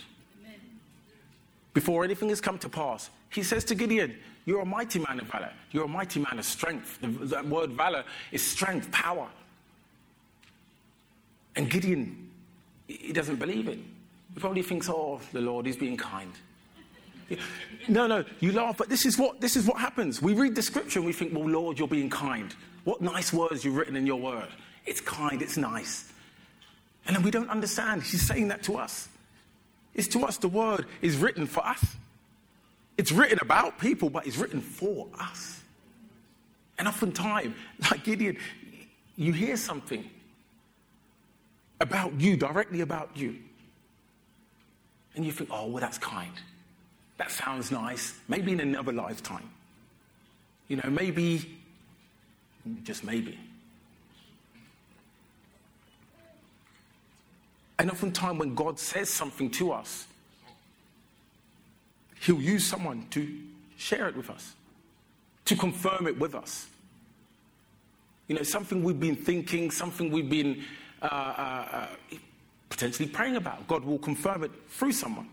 before 1.73 2.03
anything 2.03 2.29
has 2.29 2.39
come 2.39 2.57
to 2.59 2.69
pass. 2.69 3.09
He 3.29 3.43
says 3.43 3.63
to 3.65 3.75
Gideon, 3.75 4.15
You're 4.45 4.61
a 4.61 4.65
mighty 4.65 4.99
man 4.99 5.19
of 5.19 5.27
valor. 5.27 5.51
You're 5.71 5.85
a 5.85 5.89
mighty 5.89 6.19
man 6.19 6.39
of 6.39 6.45
strength. 6.45 6.99
The, 7.01 7.43
word 7.43 7.71
valor 7.71 8.03
is 8.31 8.45
strength, 8.45 8.91
power. 8.91 9.27
And 11.55 11.69
Gideon, 11.69 12.31
he 12.87 13.13
doesn't 13.13 13.37
believe 13.37 13.67
it. 13.67 13.79
He 14.33 14.39
probably 14.39 14.61
thinks, 14.61 14.89
Oh, 14.89 15.19
the 15.31 15.41
Lord 15.41 15.67
is 15.67 15.75
being 15.75 15.97
kind. 15.97 16.31
No, 17.87 18.05
no, 18.05 18.23
you 18.39 18.51
laugh, 18.51 18.77
but 18.77 18.89
this 18.89 19.05
is 19.05 19.17
what 19.17 19.41
this 19.41 19.55
is 19.55 19.65
what 19.65 19.79
happens. 19.79 20.21
We 20.21 20.33
read 20.33 20.55
the 20.55 20.61
scripture 20.61 20.99
and 20.99 21.05
we 21.05 21.13
think, 21.13 21.33
well, 21.33 21.47
Lord, 21.47 21.79
you're 21.79 21.87
being 21.87 22.09
kind. 22.09 22.53
What 22.83 23.01
nice 23.01 23.31
words 23.31 23.63
you've 23.63 23.75
written 23.75 23.95
in 23.95 24.05
your 24.05 24.19
word. 24.19 24.47
It's 24.85 25.01
kind, 25.01 25.41
it's 25.41 25.57
nice. 25.57 26.11
And 27.05 27.15
then 27.15 27.23
we 27.23 27.31
don't 27.31 27.49
understand. 27.49 28.03
He's 28.03 28.21
saying 28.21 28.49
that 28.49 28.63
to 28.63 28.77
us. 28.77 29.07
It's 29.93 30.07
to 30.09 30.25
us, 30.25 30.37
the 30.37 30.47
word 30.47 30.85
is 31.01 31.17
written 31.17 31.45
for 31.45 31.65
us. 31.65 31.83
It's 32.97 33.11
written 33.11 33.39
about 33.41 33.79
people, 33.79 34.09
but 34.09 34.27
it's 34.27 34.37
written 34.37 34.61
for 34.61 35.07
us. 35.19 35.61
And 36.77 36.87
oftentimes, 36.87 37.55
like 37.91 38.03
Gideon, 38.03 38.37
you 39.15 39.33
hear 39.33 39.57
something 39.57 40.09
about 41.79 42.19
you, 42.19 42.35
directly 42.35 42.81
about 42.81 43.11
you. 43.15 43.37
And 45.15 45.23
you 45.23 45.31
think, 45.31 45.49
oh, 45.51 45.67
well, 45.67 45.81
that's 45.81 45.97
kind. 45.99 46.31
That 47.17 47.31
sounds 47.31 47.71
nice. 47.71 48.15
Maybe 48.27 48.51
in 48.51 48.59
another 48.59 48.91
lifetime. 48.91 49.49
You 50.67 50.77
know, 50.77 50.89
maybe, 50.89 51.59
just 52.83 53.03
maybe. 53.03 53.37
And 57.79 57.91
oftentimes, 57.91 58.39
when 58.39 58.55
God 58.55 58.79
says 58.79 59.09
something 59.09 59.49
to 59.51 59.71
us, 59.71 60.07
He'll 62.21 62.41
use 62.41 62.65
someone 62.65 63.05
to 63.11 63.27
share 63.75 64.07
it 64.07 64.15
with 64.15 64.29
us, 64.29 64.53
to 65.45 65.55
confirm 65.57 66.07
it 66.07 66.17
with 66.17 66.35
us. 66.35 66.67
You 68.27 68.35
know, 68.35 68.43
something 68.43 68.81
we've 68.81 68.99
been 68.99 69.17
thinking, 69.17 69.69
something 69.69 70.09
we've 70.09 70.29
been 70.29 70.63
uh, 71.01 71.05
uh, 71.05 71.67
uh, 71.71 71.87
potentially 72.69 73.09
praying 73.09 73.35
about. 73.35 73.67
God 73.67 73.83
will 73.83 73.99
confirm 73.99 74.45
it 74.45 74.51
through 74.69 74.93
someone. 74.93 75.27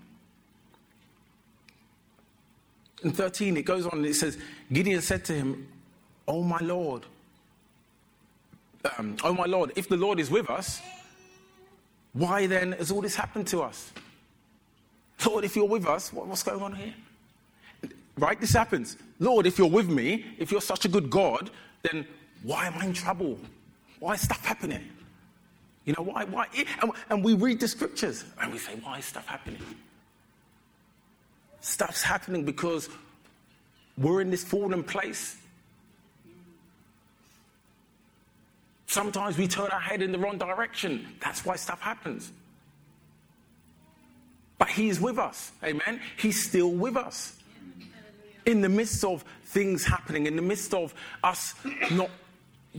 In 3.05 3.13
13, 3.13 3.57
it 3.57 3.63
goes 3.63 3.87
on 3.87 3.99
and 3.99 4.07
it 4.07 4.15
says, 4.15 4.37
Gideon 4.73 5.01
said 5.01 5.25
to 5.27 5.33
him, 5.33 5.69
Oh 6.27 6.43
my 6.43 6.59
Lord, 6.59 7.07
um, 8.99 9.17
oh 9.25 9.33
my 9.35 9.47
Lord, 9.47 9.73
if 9.77 9.89
the 9.89 9.97
Lord 9.97 10.21
is 10.21 10.31
with 10.31 10.49
us, 10.51 10.81
why 12.13 12.47
then 12.47 12.73
has 12.73 12.91
all 12.91 13.01
this 13.01 13.15
happened 13.15 13.47
to 13.49 13.61
us? 13.63 13.93
Lord, 15.25 15.45
if 15.45 15.55
you're 15.55 15.69
with 15.69 15.87
us, 15.87 16.13
what, 16.13 16.27
what's 16.27 16.43
going 16.43 16.63
on 16.63 16.75
here? 16.75 16.95
Right? 18.17 18.41
This 18.41 18.53
happens. 18.53 18.97
Lord, 19.19 19.47
if 19.47 19.59
you're 19.59 19.71
with 19.71 19.89
me, 19.89 20.25
if 20.39 20.51
you're 20.51 20.61
such 20.61 20.85
a 20.85 20.89
good 20.89 21.11
God, 21.11 21.51
then 21.83 22.07
why 22.43 22.67
am 22.67 22.75
I 22.79 22.87
in 22.87 22.93
trouble? 22.93 23.39
Why 23.99 24.15
is 24.15 24.23
stuff 24.23 24.45
happening? 24.45 24.89
You 25.85 25.95
know, 25.97 26.03
why? 26.03 26.25
why? 26.25 26.47
And, 26.83 26.93
and 27.09 27.25
we 27.25 27.35
read 27.35 27.61
the 27.61 27.69
scriptures 27.69 28.25
and 28.41 28.53
we 28.53 28.59
say, 28.59 28.73
why 28.83 28.99
is 28.99 29.05
stuff 29.05 29.27
happening? 29.27 29.61
Stuff's 31.61 32.03
happening 32.03 32.45
because 32.45 32.89
we're 33.99 34.21
in 34.21 34.31
this 34.31 34.45
fallen 34.45 34.83
place. 34.83 35.37
Sometimes 38.91 39.39
we 39.39 39.47
turn 39.47 39.69
our 39.69 39.79
head 39.79 40.03
in 40.03 40.11
the 40.11 40.19
wrong 40.19 40.37
direction. 40.37 41.07
That's 41.21 41.45
why 41.45 41.55
stuff 41.55 41.81
happens. 41.81 42.33
But 44.59 44.69
He 44.69 44.89
is 44.89 45.01
with 45.01 45.17
us. 45.17 45.53
Amen. 45.63 46.01
He's 46.17 46.45
still 46.45 46.73
with 46.73 46.97
us. 46.97 47.37
In 48.47 48.63
the 48.63 48.69
midst 48.69 49.05
of 49.05 49.25
things 49.45 49.85
happening, 49.85 50.27
in 50.27 50.35
the 50.35 50.43
midst 50.43 50.75
of 50.75 50.93
us 51.23 51.55
not 51.93 52.11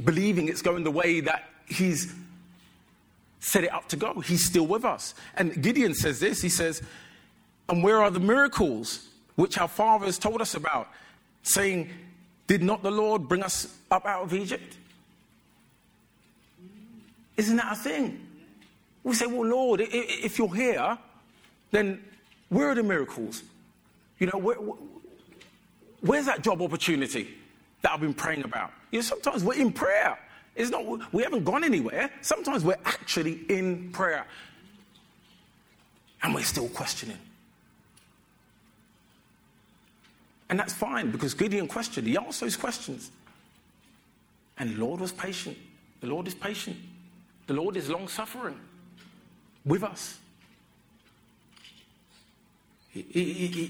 believing 0.04 0.50
it's 0.50 0.62
going 0.62 0.84
the 0.84 0.92
way 0.92 1.22
that 1.22 1.50
He's 1.66 2.14
set 3.40 3.64
it 3.64 3.72
up 3.74 3.88
to 3.88 3.96
go, 3.96 4.20
He's 4.20 4.44
still 4.44 4.68
with 4.68 4.84
us. 4.84 5.16
And 5.38 5.64
Gideon 5.64 5.94
says 5.94 6.20
this 6.20 6.42
He 6.42 6.50
says, 6.50 6.82
And 7.70 7.82
where 7.82 8.02
are 8.02 8.12
the 8.12 8.20
miracles 8.20 9.08
which 9.36 9.58
our 9.58 9.70
fathers 9.70 10.20
told 10.20 10.42
us 10.42 10.56
about, 10.56 10.90
saying, 11.44 11.90
Did 12.48 12.64
not 12.64 12.84
the 12.84 12.92
Lord 12.92 13.30
bring 13.30 13.44
us 13.44 13.78
up 13.90 14.06
out 14.06 14.24
of 14.24 14.34
Egypt? 14.34 14.76
Isn't 17.42 17.58
that 17.58 17.74
a 17.74 17.76
thing? 17.76 18.28
We 19.04 19.16
say, 19.16 19.26
Well, 19.26 19.48
Lord, 19.48 19.82
if 19.82 20.38
you're 20.38 20.54
here, 20.54 20.96
then 21.72 22.00
where 22.50 22.70
are 22.70 22.76
the 22.76 22.84
miracles? 22.84 23.42
You 24.20 24.28
know, 24.28 24.38
where, 24.38 24.58
where's 26.02 26.28
that 26.28 26.44
job 26.44 26.62
opportunity 26.62 27.30
that 27.82 27.94
I've 27.94 28.00
been 28.00 28.14
praying 28.14 28.44
about? 28.44 28.74
You 28.92 29.00
know, 29.00 29.02
sometimes 29.02 29.44
we're 29.44 29.56
in 29.56 29.72
prayer. 29.74 30.20
It's 30.56 30.70
not, 30.70 31.12
we 31.12 31.24
haven't 31.24 31.44
gone 31.44 31.64
anywhere. 31.64 32.12
Sometimes 32.22 32.64
we're 32.64 32.78
actually 32.86 33.40
in 33.50 33.92
prayer. 33.92 34.28
And 36.22 36.36
we're 36.36 36.44
still 36.44 36.70
questioning. 36.70 37.18
And 40.48 40.60
that's 40.60 40.74
fine 40.74 41.10
because 41.10 41.34
Gideon 41.34 41.68
questioned. 41.68 42.06
He 42.06 42.16
asked 42.16 42.42
those 42.42 42.56
questions. 42.56 43.10
And 44.60 44.76
the 44.76 44.86
Lord 44.86 45.02
was 45.02 45.12
patient. 45.12 45.58
The 46.02 46.08
Lord 46.08 46.28
is 46.28 46.36
patient. 46.36 46.78
The 47.48 47.54
Lord 47.54 47.78
is 47.78 47.90
long 47.90 48.08
suffering 48.08 48.60
with 49.66 49.84
us. 49.84 50.20
He, 52.90 53.06
he, 53.10 53.24
he, 53.24 53.66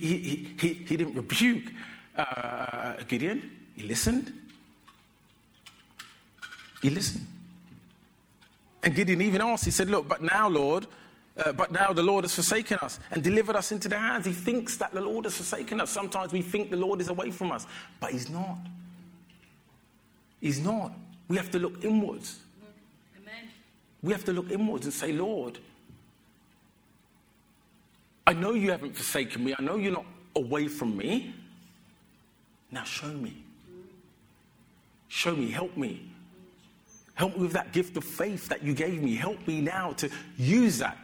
he, 0.57 0.73
he, 0.73 0.97
didn't 0.97 1.13
rebuke 1.13 1.71
uh, 2.17 2.95
Gideon, 3.07 3.51
he 3.75 3.83
listened. 3.83 4.33
He 6.81 6.89
listened. 6.89 7.27
And 8.83 8.95
Gideon 8.95 9.21
even 9.21 9.41
asked, 9.41 9.65
he 9.65 9.71
said, 9.71 9.89
Look, 9.89 10.07
but 10.07 10.23
now, 10.23 10.49
Lord, 10.49 10.87
uh, 11.37 11.51
but 11.53 11.71
now 11.71 11.93
the 11.93 12.03
Lord 12.03 12.23
has 12.23 12.33
forsaken 12.33 12.79
us 12.81 12.99
and 13.11 13.23
delivered 13.23 13.55
us 13.55 13.71
into 13.71 13.87
their 13.87 13.99
hands. 13.99 14.25
He 14.25 14.33
thinks 14.33 14.77
that 14.77 14.91
the 14.91 15.01
Lord 15.01 15.25
has 15.25 15.35
forsaken 15.35 15.79
us. 15.79 15.91
Sometimes 15.91 16.33
we 16.33 16.41
think 16.41 16.71
the 16.71 16.77
Lord 16.77 16.99
is 16.99 17.09
away 17.09 17.31
from 17.31 17.51
us, 17.51 17.67
but 17.99 18.11
He's 18.11 18.29
not. 18.29 18.57
He's 20.39 20.59
not. 20.59 20.93
We 21.27 21.37
have 21.37 21.51
to 21.51 21.59
look 21.59 21.83
inwards. 21.83 22.39
We 24.03 24.13
have 24.13 24.25
to 24.25 24.33
look 24.33 24.51
inwards 24.51 24.85
and 24.85 24.93
say, 24.93 25.11
Lord, 25.11 25.59
I 28.25 28.33
know 28.33 28.53
you 28.53 28.71
haven't 28.71 28.95
forsaken 28.95 29.43
me. 29.43 29.53
I 29.57 29.61
know 29.61 29.75
you're 29.75 29.91
not 29.91 30.05
away 30.35 30.67
from 30.67 30.97
me. 30.97 31.33
Now 32.71 32.83
show 32.83 33.07
me. 33.07 33.43
Show 35.07 35.35
me. 35.35 35.51
Help 35.51 35.75
me. 35.75 36.09
Help 37.15 37.35
me 37.35 37.43
with 37.43 37.53
that 37.53 37.73
gift 37.73 37.97
of 37.97 38.03
faith 38.03 38.47
that 38.47 38.63
you 38.63 38.73
gave 38.73 39.03
me. 39.03 39.15
Help 39.15 39.45
me 39.47 39.61
now 39.61 39.91
to 39.93 40.09
use 40.37 40.79
that, 40.79 40.97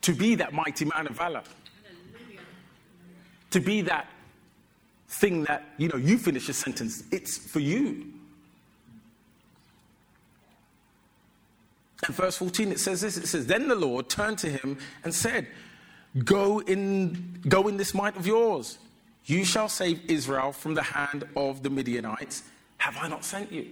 to 0.00 0.12
be 0.12 0.34
that 0.34 0.52
mighty 0.52 0.84
man 0.84 1.06
of 1.06 1.16
valor. 1.16 1.42
To 3.50 3.60
be 3.60 3.82
that 3.82 4.08
thing 5.08 5.44
that, 5.44 5.66
you 5.76 5.88
know, 5.88 5.96
you 5.96 6.16
finish 6.16 6.48
a 6.48 6.54
sentence, 6.54 7.04
it's 7.12 7.36
for 7.36 7.60
you. 7.60 8.06
And 12.04 12.14
verse 12.14 12.36
14, 12.36 12.72
it 12.72 12.80
says 12.80 13.00
this 13.00 13.16
it 13.16 13.26
says, 13.26 13.46
Then 13.46 13.68
the 13.68 13.74
Lord 13.74 14.08
turned 14.08 14.38
to 14.38 14.50
him 14.50 14.78
and 15.04 15.14
said, 15.14 15.46
Go 16.24 16.60
in, 16.60 17.40
go 17.48 17.68
in 17.68 17.76
this 17.76 17.94
might 17.94 18.16
of 18.16 18.26
yours. 18.26 18.78
You 19.24 19.44
shall 19.44 19.68
save 19.68 20.10
Israel 20.10 20.52
from 20.52 20.74
the 20.74 20.82
hand 20.82 21.24
of 21.36 21.62
the 21.62 21.70
Midianites. 21.70 22.42
Have 22.78 22.96
I 22.98 23.08
not 23.08 23.24
sent 23.24 23.52
you? 23.52 23.68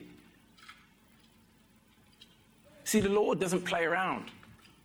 See, 2.84 3.00
the 3.00 3.08
Lord 3.08 3.40
doesn't 3.40 3.64
play 3.64 3.84
around, 3.84 4.30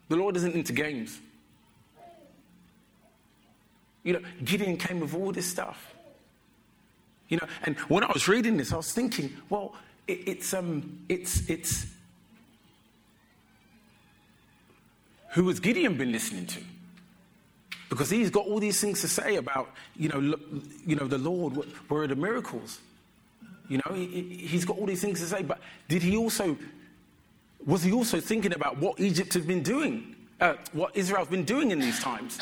the 0.10 0.16
Lord 0.16 0.36
isn't 0.38 0.54
into 0.54 0.74
games. 0.74 1.20
You 4.04 4.14
know, 4.14 4.22
Gideon 4.44 4.78
came 4.78 5.00
with 5.00 5.16
all 5.16 5.32
this 5.32 5.48
stuff. 5.50 5.96
You 7.28 7.38
know, 7.38 7.48
and 7.64 7.76
when 7.90 8.04
I 8.04 8.12
was 8.12 8.28
reading 8.28 8.58
this, 8.58 8.72
I 8.72 8.78
was 8.78 8.92
thinking, 8.92 9.36
well, 9.50 9.74
it, 10.08 10.28
it's 10.28 10.54
um, 10.54 11.00
it's 11.10 11.50
it's 11.50 11.88
who 15.36 15.50
has 15.50 15.60
Gideon 15.60 15.98
been 15.98 16.14
listening 16.14 16.46
to? 16.48 16.62
Because 17.90 18.10
he's 18.10 18.30
got 18.30 18.46
all 18.46 18.60
these 18.60 18.80
things 18.80 19.02
to 19.02 19.08
say 19.10 19.36
about, 19.36 19.70
you 19.98 20.08
know, 20.08 20.38
you 20.86 20.96
know 20.96 21.08
the 21.08 21.18
Lord, 21.18 21.56
where 21.90 22.04
are 22.04 22.08
the 22.08 22.16
miracles? 22.16 22.80
You 23.68 23.80
know, 23.80 23.94
he, 23.94 24.48
has 24.48 24.64
got 24.64 24.78
all 24.78 24.86
these 24.86 25.02
things 25.02 25.20
to 25.20 25.26
say, 25.26 25.44
but 25.44 25.60
did 25.90 26.02
he 26.02 26.16
also, 26.16 26.58
was 27.66 27.84
he 27.84 27.92
also 27.92 28.22
thinking 28.22 28.54
about 28.54 28.78
what 28.78 28.98
Egypt 28.98 29.34
has 29.34 29.46
been 29.46 29.62
doing, 29.62 30.16
uh, 30.40 30.54
what 30.72 30.96
Israel's 30.96 31.28
been 31.28 31.44
doing 31.44 31.72
in 31.72 31.80
these 31.80 32.00
times? 32.00 32.40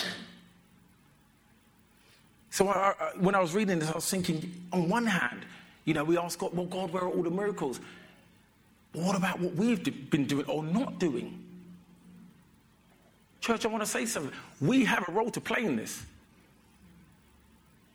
So 2.51 2.67
I, 2.67 2.93
I, 2.99 3.11
when 3.17 3.33
I 3.33 3.39
was 3.39 3.55
reading 3.55 3.79
this, 3.79 3.89
I 3.89 3.95
was 3.95 4.07
thinking, 4.07 4.67
on 4.71 4.87
one 4.87 5.07
hand, 5.07 5.47
you 5.85 5.95
know, 5.95 6.03
we 6.03 6.15
ask 6.15 6.37
God, 6.37 6.53
well, 6.53 6.67
God, 6.67 6.91
where 6.91 7.03
are 7.03 7.09
all 7.09 7.23
the 7.23 7.31
miracles? 7.31 7.79
But 8.91 9.01
what 9.01 9.15
about 9.15 9.39
what 9.39 9.55
we've 9.55 10.11
been 10.11 10.25
doing 10.25 10.45
or 10.45 10.63
not 10.63 10.99
doing? 10.99 11.42
Church, 13.43 13.65
I 13.65 13.67
want 13.67 13.83
to 13.83 13.89
say 13.89 14.05
something. 14.05 14.31
We 14.61 14.85
have 14.85 15.03
a 15.05 15.11
role 15.11 15.29
to 15.29 15.41
play 15.41 15.65
in 15.65 15.75
this. 15.75 16.01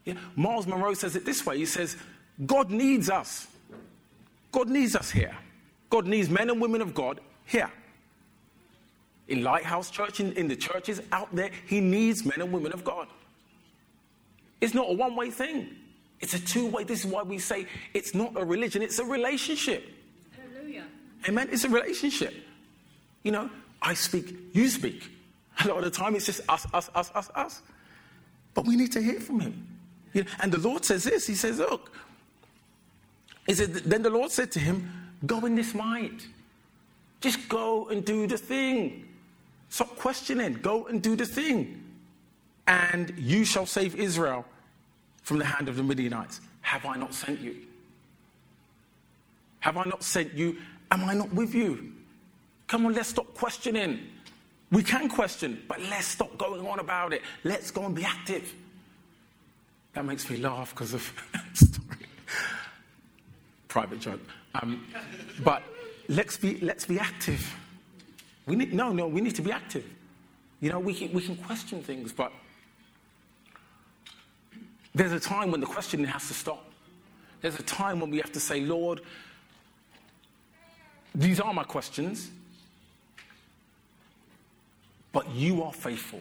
Yeah? 0.04 0.12
Myles 0.36 0.66
Munroe 0.66 0.92
says 0.92 1.16
it 1.16 1.24
this 1.24 1.46
way 1.46 1.56
He 1.56 1.64
says, 1.64 1.96
God 2.44 2.70
needs 2.70 3.08
us. 3.08 3.46
God 4.52 4.68
needs 4.68 4.94
us 4.94 5.10
here. 5.10 5.34
God 5.88 6.06
needs 6.06 6.28
men 6.28 6.50
and 6.50 6.60
women 6.60 6.82
of 6.82 6.92
God 6.92 7.20
here. 7.46 7.70
In 9.28 9.42
Lighthouse 9.42 9.90
Church, 9.90 10.20
in, 10.20 10.34
in 10.34 10.48
the 10.48 10.56
churches 10.56 11.00
out 11.12 11.34
there, 11.34 11.50
He 11.66 11.80
needs 11.80 12.26
men 12.26 12.42
and 12.42 12.52
women 12.52 12.74
of 12.74 12.84
God. 12.84 13.08
It's 14.60 14.74
not 14.74 14.90
a 14.90 14.92
one 14.92 15.16
way 15.16 15.30
thing, 15.30 15.74
it's 16.20 16.34
a 16.34 16.40
two 16.40 16.66
way. 16.66 16.84
This 16.84 17.06
is 17.06 17.10
why 17.10 17.22
we 17.22 17.38
say 17.38 17.66
it's 17.94 18.14
not 18.14 18.32
a 18.36 18.44
religion, 18.44 18.82
it's 18.82 18.98
a 18.98 19.04
relationship. 19.04 19.88
Hallelujah. 20.36 20.84
Amen? 21.26 21.48
It's 21.50 21.64
a 21.64 21.70
relationship. 21.70 22.34
You 23.22 23.32
know, 23.32 23.48
I 23.80 23.94
speak, 23.94 24.36
you 24.52 24.68
speak. 24.68 25.10
A 25.64 25.68
lot 25.68 25.78
of 25.78 25.84
the 25.84 25.90
time 25.90 26.14
it's 26.14 26.26
just 26.26 26.40
us, 26.48 26.66
us, 26.72 26.90
us, 26.94 27.10
us, 27.14 27.30
us. 27.34 27.62
But 28.54 28.66
we 28.66 28.76
need 28.76 28.92
to 28.92 29.02
hear 29.02 29.20
from 29.20 29.40
him. 29.40 29.66
You 30.12 30.24
know, 30.24 30.30
and 30.40 30.52
the 30.52 30.58
Lord 30.58 30.84
says 30.84 31.04
this 31.04 31.26
He 31.26 31.34
says, 31.34 31.58
Look, 31.58 31.92
he 33.46 33.54
said, 33.54 33.72
then 33.74 34.02
the 34.02 34.10
Lord 34.10 34.30
said 34.30 34.52
to 34.52 34.58
him, 34.58 34.90
Go 35.26 35.44
in 35.46 35.54
this 35.54 35.74
might. 35.74 36.26
Just 37.20 37.48
go 37.48 37.88
and 37.88 38.04
do 38.04 38.26
the 38.26 38.38
thing. 38.38 39.08
Stop 39.70 39.96
questioning. 39.96 40.54
Go 40.54 40.86
and 40.86 41.02
do 41.02 41.16
the 41.16 41.26
thing. 41.26 41.82
And 42.66 43.12
you 43.16 43.44
shall 43.44 43.66
save 43.66 43.96
Israel 43.96 44.44
from 45.22 45.38
the 45.38 45.44
hand 45.44 45.68
of 45.68 45.76
the 45.76 45.82
Midianites. 45.82 46.40
Have 46.60 46.86
I 46.86 46.96
not 46.96 47.14
sent 47.14 47.40
you? 47.40 47.56
Have 49.60 49.76
I 49.76 49.84
not 49.84 50.02
sent 50.02 50.34
you? 50.34 50.58
Am 50.90 51.04
I 51.04 51.14
not 51.14 51.32
with 51.32 51.54
you? 51.54 51.92
Come 52.66 52.86
on, 52.86 52.92
let's 52.92 53.08
stop 53.08 53.34
questioning. 53.34 54.00
We 54.70 54.82
can 54.82 55.08
question, 55.08 55.62
but 55.66 55.80
let's 55.82 56.06
stop 56.06 56.36
going 56.36 56.66
on 56.66 56.78
about 56.78 57.12
it. 57.12 57.22
Let's 57.42 57.70
go 57.70 57.86
and 57.86 57.94
be 57.94 58.04
active. 58.04 58.52
That 59.94 60.04
makes 60.04 60.28
me 60.28 60.36
laugh 60.36 60.70
because 60.70 60.92
of 60.92 61.10
private 63.68 64.00
joke. 64.00 64.20
Um, 64.54 64.86
but 65.42 65.62
let's 66.08 66.36
be, 66.36 66.58
let's 66.60 66.84
be 66.84 66.98
active. 66.98 67.54
We 68.46 68.56
need, 68.56 68.74
no, 68.74 68.92
no, 68.92 69.06
we 69.06 69.20
need 69.20 69.36
to 69.36 69.42
be 69.42 69.52
active. 69.52 69.84
You 70.60 70.70
know, 70.70 70.80
we 70.80 70.94
can, 70.94 71.12
we 71.12 71.22
can 71.22 71.36
question 71.36 71.82
things, 71.82 72.12
but 72.12 72.32
there's 74.94 75.12
a 75.12 75.20
time 75.20 75.50
when 75.50 75.60
the 75.60 75.66
questioning 75.66 76.06
has 76.06 76.28
to 76.28 76.34
stop. 76.34 76.64
There's 77.40 77.58
a 77.58 77.62
time 77.62 78.00
when 78.00 78.10
we 78.10 78.18
have 78.18 78.32
to 78.32 78.40
say, 78.40 78.60
Lord, 78.60 79.00
these 81.14 81.40
are 81.40 81.54
my 81.54 81.62
questions, 81.62 82.30
but 85.12 85.30
you 85.30 85.62
are 85.62 85.72
faithful. 85.72 86.20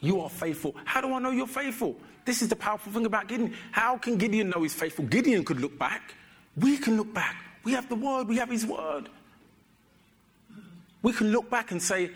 You 0.00 0.20
are 0.20 0.30
faithful. 0.30 0.74
How 0.84 1.00
do 1.00 1.12
I 1.12 1.18
know 1.18 1.30
you're 1.30 1.46
faithful? 1.46 1.96
This 2.24 2.42
is 2.42 2.48
the 2.48 2.56
powerful 2.56 2.92
thing 2.92 3.06
about 3.06 3.28
Gideon. 3.28 3.54
How 3.70 3.96
can 3.96 4.16
Gideon 4.16 4.50
know 4.50 4.62
he's 4.62 4.74
faithful? 4.74 5.04
Gideon 5.04 5.44
could 5.44 5.60
look 5.60 5.78
back. 5.78 6.14
We 6.56 6.76
can 6.76 6.96
look 6.96 7.12
back. 7.14 7.36
We 7.64 7.72
have 7.72 7.88
the 7.88 7.94
word, 7.94 8.28
we 8.28 8.36
have 8.36 8.50
his 8.50 8.66
word. 8.66 9.08
We 11.02 11.12
can 11.12 11.30
look 11.30 11.50
back 11.50 11.70
and 11.70 11.82
say, 11.82 12.10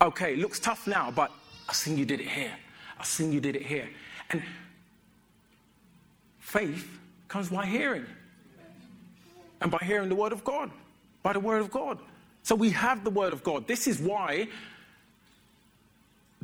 okay, 0.00 0.36
looks 0.36 0.58
tough 0.60 0.86
now, 0.86 1.10
but 1.10 1.30
I've 1.68 1.76
seen 1.76 1.96
you 1.96 2.04
did 2.04 2.20
it 2.20 2.28
here. 2.28 2.52
I've 2.98 3.06
seen 3.06 3.32
you 3.32 3.40
did 3.40 3.56
it 3.56 3.62
here. 3.62 3.88
And 4.30 4.42
faith 6.38 6.98
comes 7.28 7.50
by 7.50 7.66
hearing. 7.66 8.06
And 9.60 9.70
by 9.70 9.78
hearing 9.82 10.08
the 10.08 10.14
word 10.14 10.32
of 10.32 10.44
God. 10.44 10.70
By 11.22 11.32
the 11.32 11.40
word 11.40 11.60
of 11.60 11.70
God. 11.70 11.98
So 12.44 12.54
we 12.54 12.70
have 12.70 13.02
the 13.02 13.10
word 13.10 13.32
of 13.32 13.42
God. 13.42 13.66
This 13.66 13.88
is 13.88 13.98
why 13.98 14.48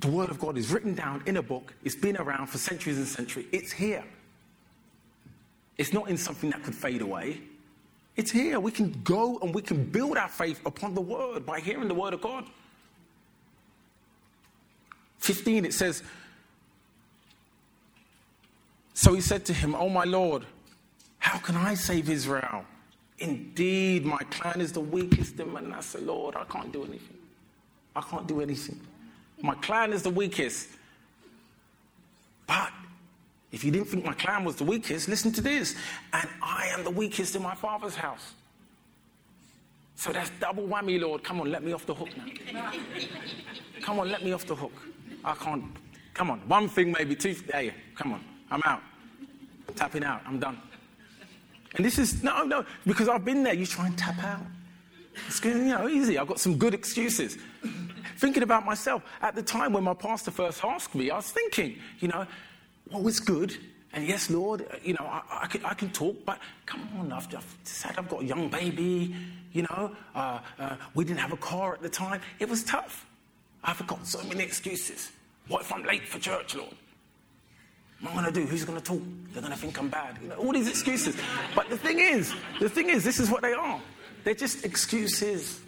the 0.00 0.09
Word 0.09 0.30
of 0.30 0.38
God 0.38 0.57
is 0.57 0.73
written 0.73 0.95
down 0.95 1.23
in 1.26 1.37
a 1.37 1.42
book. 1.42 1.75
It's 1.85 1.95
been 1.95 2.16
around 2.16 2.47
for 2.47 2.59
centuries 2.59 2.97
and 2.97 3.07
centuries. 3.07 3.47
It's 3.52 3.71
here. 3.71 4.02
It's 5.76 5.92
not 5.92 6.09
in 6.09 6.16
something 6.16 6.50
that 6.50 6.62
could 6.62 6.75
fade 6.75 7.02
away. 7.02 7.40
It's 8.16 8.30
here. 8.30 8.59
We 8.61 8.73
can 8.73 8.99
go 9.04 9.38
and 9.40 9.54
we 9.54 9.62
can 9.62 9.85
build 9.85 10.16
our 10.16 10.28
faith 10.28 10.61
upon 10.64 10.95
the 10.95 11.00
Word 11.00 11.45
by 11.45 11.61
hearing 11.61 11.88
the 11.88 11.95
Word 11.95 12.14
of 12.14 12.23
God. 12.23 12.47
15, 15.19 15.66
it 15.66 15.75
says, 15.75 16.02
So 18.95 19.12
he 19.14 19.21
said 19.21 19.45
to 19.47 19.52
him, 19.52 19.75
Oh, 19.75 19.90
my 19.90 20.04
Lord, 20.04 20.47
how 21.19 21.38
can 21.38 21.57
I 21.57 21.75
save 21.75 22.09
Israel? 22.09 22.64
Indeed, 23.21 24.06
my 24.06 24.19
clan 24.30 24.61
is 24.61 24.73
the 24.73 24.80
weakest 24.80 25.39
in 25.39 25.52
Manasseh, 25.52 26.00
Lord. 26.00 26.37
I 26.37 26.45
can't 26.45 26.73
do 26.73 26.85
anything. 26.85 27.19
I 27.95 28.00
can't 28.00 28.26
do 28.26 28.41
anything. 28.41 28.80
My 29.43 29.54
clan 29.56 29.93
is 29.93 30.02
the 30.02 30.11
weakest. 30.11 30.69
But 32.47 32.73
if 33.52 33.63
you 33.63 33.71
didn't 33.71 33.89
think 33.89 34.04
my 34.04 34.15
clan 34.15 34.45
was 34.45 34.56
the 34.56 34.65
weakest, 34.65 35.06
listen 35.09 35.33
to 35.33 35.43
this. 35.43 35.76
And 36.15 36.28
I 36.43 36.69
am 36.73 36.83
the 36.83 36.91
weakest 36.91 37.37
in 37.37 37.43
my 37.43 37.54
father's 37.54 37.95
house. 37.95 38.33
So 39.97 40.13
that's 40.13 40.30
double 40.41 40.67
whammy, 40.67 40.99
Lord. 40.99 41.23
Come 41.23 41.43
on, 41.43 41.50
let 41.50 41.63
me 41.63 41.73
off 41.73 41.85
the 41.85 41.95
hook 41.95 42.09
now. 42.17 42.73
come 43.83 44.00
on, 44.00 44.11
let 44.11 44.25
me 44.25 44.33
off 44.33 44.47
the 44.47 44.54
hook. 44.54 44.73
I 45.23 45.35
can't. 45.35 45.65
Come 46.15 46.30
on, 46.30 46.41
one 46.49 46.69
thing, 46.69 46.93
maybe 46.99 47.15
two. 47.15 47.37
Hey, 47.52 47.75
come 47.95 48.15
on, 48.15 48.25
I'm 48.50 48.63
out. 48.65 48.80
I'm 49.69 49.75
tapping 49.75 50.04
out. 50.04 50.23
I'm 50.26 50.39
done. 50.39 50.59
And 51.76 51.85
this 51.85 51.99
is 51.99 52.23
no, 52.23 52.45
no, 52.45 52.65
because 52.87 53.09
I've 53.09 53.25
been 53.25 53.43
there. 53.43 53.54
You 53.54 53.67
try 53.67 53.87
and 53.87 53.97
tap 53.97 54.23
out. 54.23 54.43
It's 55.26 55.41
going, 55.41 55.59
you 55.59 55.65
know 55.76 55.89
easy. 55.89 56.19
I've 56.19 56.28
got 56.28 56.41
some 56.41 56.56
good 56.56 56.75
excuses 56.75 57.37
thinking 58.17 58.43
about 58.43 58.65
myself. 58.67 59.02
At 59.23 59.35
the 59.35 59.43
time 59.43 59.73
when 59.73 59.85
my 59.85 59.95
pastor 59.95 60.30
first 60.30 60.65
asked 60.65 60.95
me, 60.95 61.11
I 61.11 61.17
was 61.17 61.30
thinking, 61.30 61.78
you 62.00 62.09
know, 62.09 62.26
well, 62.91 63.02
was 63.02 63.19
good. 63.21 63.56
And 63.93 64.06
yes, 64.06 64.30
Lord, 64.30 64.67
you 64.85 64.95
know, 64.95 65.04
I, 65.04 65.23
I, 65.43 65.47
can, 65.47 65.65
I 65.65 65.75
can 65.75 65.91
talk, 65.91 66.17
but 66.25 66.39
come 66.65 66.89
on, 66.99 67.13
I've, 67.13 67.35
I've 67.35 67.56
said 67.65 67.95
I've 67.99 68.09
got 68.09 68.23
a 68.23 68.25
young 68.25 68.49
baby, 68.49 69.17
you 69.52 69.63
know, 69.63 69.97
uh, 70.15 70.39
uh, 70.59 70.76
we 70.95 71.04
didn't 71.04 71.19
have 71.19 71.33
a 71.33 71.37
car 71.37 71.75
at 71.75 71.83
the 71.83 71.89
time. 71.89 72.21
It 72.39 72.49
was 72.49 72.63
tough. 72.63 73.06
I've 73.65 73.85
got 73.87 74.06
so 74.06 74.23
many 74.25 74.45
excuses. 74.45 75.11
What 75.49 75.63
if 75.63 75.73
I'm 75.73 75.83
late 75.83 76.06
for 76.06 76.21
church, 76.21 76.54
Lord? 76.54 76.75
What 78.00 78.13
am 78.13 78.19
I 78.19 78.23
going 78.23 78.34
to 78.34 78.41
do? 78.41 78.47
Who's 78.47 78.65
going 78.65 78.78
to 78.78 78.84
talk? 78.84 79.02
They're 79.32 79.43
going 79.43 79.52
to 79.52 79.58
think 79.58 79.78
I'm 79.78 79.89
bad. 79.89 80.19
You 80.23 80.28
know, 80.28 80.36
all 80.36 80.52
these 80.52 80.69
excuses. 80.69 81.17
But 81.54 81.69
the 81.69 81.76
thing 81.76 81.99
is, 81.99 82.32
the 82.58 82.69
thing 82.69 82.89
is, 82.89 83.04
this 83.04 83.21
is 83.21 83.30
what 83.30 83.43
they 83.43 83.52
are. 83.52 83.80
They're 84.25 84.34
just 84.34 84.65
excuses. 84.65 85.60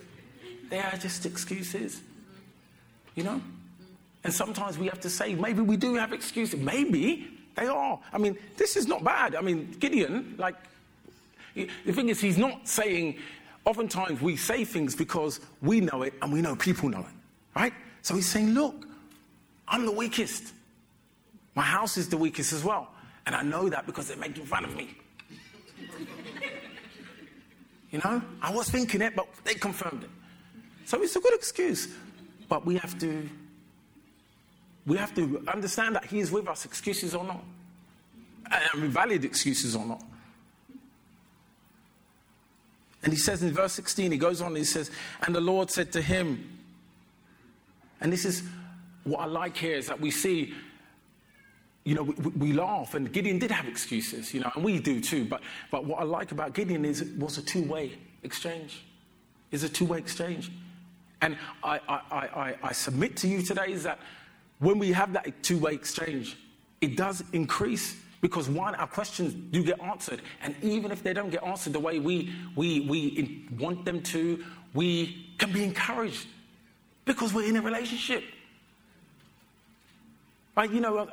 They 0.70 0.78
are 0.78 0.96
just 0.96 1.26
excuses. 1.26 2.00
You 3.14 3.24
know? 3.24 3.42
And 4.24 4.32
sometimes 4.32 4.78
we 4.78 4.86
have 4.86 5.00
to 5.00 5.10
say, 5.10 5.34
maybe 5.34 5.60
we 5.60 5.76
do 5.76 5.94
have 5.96 6.12
excuses. 6.12 6.58
Maybe 6.58 7.28
they 7.54 7.66
are. 7.66 7.98
I 8.12 8.18
mean, 8.18 8.38
this 8.56 8.76
is 8.76 8.86
not 8.86 9.04
bad. 9.04 9.34
I 9.34 9.42
mean, 9.42 9.74
Gideon, 9.78 10.34
like, 10.38 10.54
the 11.54 11.92
thing 11.92 12.08
is, 12.08 12.20
he's 12.20 12.38
not 12.38 12.66
saying, 12.66 13.18
oftentimes 13.66 14.22
we 14.22 14.36
say 14.36 14.64
things 14.64 14.96
because 14.96 15.40
we 15.60 15.80
know 15.80 16.02
it 16.02 16.14
and 16.22 16.32
we 16.32 16.40
know 16.40 16.56
people 16.56 16.88
know 16.88 17.00
it, 17.00 17.14
right? 17.54 17.74
So 18.00 18.14
he's 18.14 18.28
saying, 18.28 18.54
look, 18.54 18.86
I'm 19.68 19.84
the 19.84 19.92
weakest. 19.92 20.54
My 21.54 21.62
house 21.62 21.96
is 21.96 22.08
the 22.08 22.16
weakest 22.16 22.52
as 22.52 22.64
well. 22.64 22.88
And 23.26 23.34
I 23.34 23.42
know 23.42 23.68
that 23.68 23.86
because 23.86 24.08
they're 24.08 24.16
making 24.16 24.46
fun 24.46 24.64
of 24.64 24.76
me. 24.76 24.96
you 27.90 28.00
know? 28.04 28.22
I 28.40 28.52
was 28.52 28.68
thinking 28.68 29.02
it, 29.02 29.14
but 29.14 29.26
they 29.44 29.54
confirmed 29.54 30.04
it. 30.04 30.10
So 30.86 31.00
it's 31.02 31.14
a 31.16 31.20
good 31.20 31.34
excuse. 31.34 31.88
But 32.48 32.66
we 32.66 32.76
have 32.76 32.98
to 33.00 33.28
we 34.86 34.96
have 34.96 35.14
to 35.14 35.44
understand 35.46 35.94
that 35.94 36.06
he 36.06 36.18
is 36.18 36.32
with 36.32 36.48
us, 36.48 36.64
excuses 36.64 37.14
or 37.14 37.24
not. 37.24 37.44
And 38.74 38.84
valid 38.90 39.24
excuses 39.24 39.76
or 39.76 39.86
not. 39.86 40.02
And 43.02 43.12
he 43.12 43.18
says 43.18 43.42
in 43.42 43.52
verse 43.52 43.72
16, 43.72 44.12
he 44.12 44.18
goes 44.18 44.40
on, 44.40 44.48
and 44.48 44.58
he 44.58 44.64
says, 44.64 44.90
And 45.24 45.34
the 45.34 45.40
Lord 45.40 45.70
said 45.70 45.92
to 45.92 46.02
him, 46.02 46.58
and 48.00 48.12
this 48.12 48.24
is 48.24 48.42
what 49.04 49.20
I 49.20 49.26
like 49.26 49.56
here 49.56 49.76
is 49.76 49.86
that 49.86 50.00
we 50.00 50.10
see, 50.10 50.54
you 51.84 51.94
know, 51.94 52.02
we, 52.02 52.30
we, 52.30 52.52
laugh, 52.52 52.94
and 52.94 53.12
Gideon 53.12 53.38
did 53.38 53.50
have 53.50 53.66
excuses, 53.66 54.32
you 54.32 54.40
know, 54.40 54.50
and 54.54 54.64
we 54.64 54.78
do 54.78 55.00
too. 55.00 55.24
But, 55.24 55.42
but 55.70 55.84
what 55.84 56.00
I 56.00 56.04
like 56.04 56.30
about 56.30 56.54
Gideon 56.54 56.84
is 56.84 57.00
it 57.00 57.16
was 57.18 57.38
a 57.38 57.42
two 57.42 57.64
way 57.64 57.98
exchange. 58.22 58.84
It's 59.50 59.64
a 59.64 59.68
two 59.68 59.86
way 59.86 59.98
exchange. 59.98 60.50
And 61.20 61.36
I, 61.62 61.80
I, 61.88 62.00
I, 62.10 62.54
I 62.62 62.72
submit 62.72 63.16
to 63.18 63.28
you 63.28 63.42
today 63.42 63.72
is 63.72 63.82
that 63.84 63.98
when 64.58 64.78
we 64.78 64.92
have 64.92 65.12
that 65.12 65.42
two 65.42 65.58
way 65.58 65.74
exchange, 65.74 66.36
it 66.80 66.96
does 66.96 67.24
increase 67.32 67.96
because 68.20 68.48
one, 68.48 68.74
our 68.76 68.86
questions 68.86 69.34
do 69.34 69.62
get 69.64 69.80
answered. 69.80 70.22
And 70.42 70.54
even 70.62 70.92
if 70.92 71.02
they 71.02 71.12
don't 71.12 71.30
get 71.30 71.42
answered 71.42 71.72
the 71.72 71.80
way 71.80 71.98
we, 71.98 72.32
we, 72.54 72.80
we 72.80 73.48
want 73.58 73.84
them 73.84 74.00
to, 74.04 74.44
we 74.74 75.34
can 75.38 75.52
be 75.52 75.64
encouraged 75.64 76.28
because 77.04 77.34
we're 77.34 77.48
in 77.48 77.56
a 77.56 77.62
relationship. 77.62 78.22
Right? 80.56 80.70
You 80.70 80.80
know, 80.80 81.08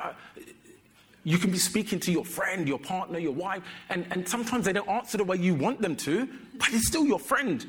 you 1.29 1.37
can 1.37 1.51
be 1.51 1.59
speaking 1.59 1.99
to 1.99 2.11
your 2.11 2.25
friend, 2.25 2.67
your 2.67 2.79
partner, 2.79 3.19
your 3.19 3.35
wife, 3.35 3.61
and, 3.89 4.03
and 4.09 4.27
sometimes 4.27 4.65
they 4.65 4.73
don't 4.73 4.89
answer 4.89 5.15
the 5.15 5.23
way 5.23 5.37
you 5.37 5.53
want 5.53 5.79
them 5.79 5.95
to, 5.97 6.27
but 6.57 6.69
it's 6.73 6.87
still 6.87 7.05
your 7.05 7.19
friend 7.19 7.67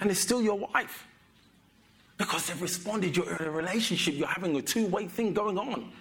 and 0.00 0.10
it's 0.10 0.18
still 0.18 0.42
your 0.42 0.58
wife. 0.58 1.06
Because 2.16 2.48
they've 2.48 2.60
responded. 2.60 3.16
You're 3.16 3.36
in 3.36 3.46
a 3.46 3.52
relationship, 3.52 4.16
you're 4.16 4.26
having 4.26 4.56
a 4.56 4.62
two 4.62 4.88
way 4.88 5.06
thing 5.06 5.32
going 5.32 5.58
on. 5.58 5.92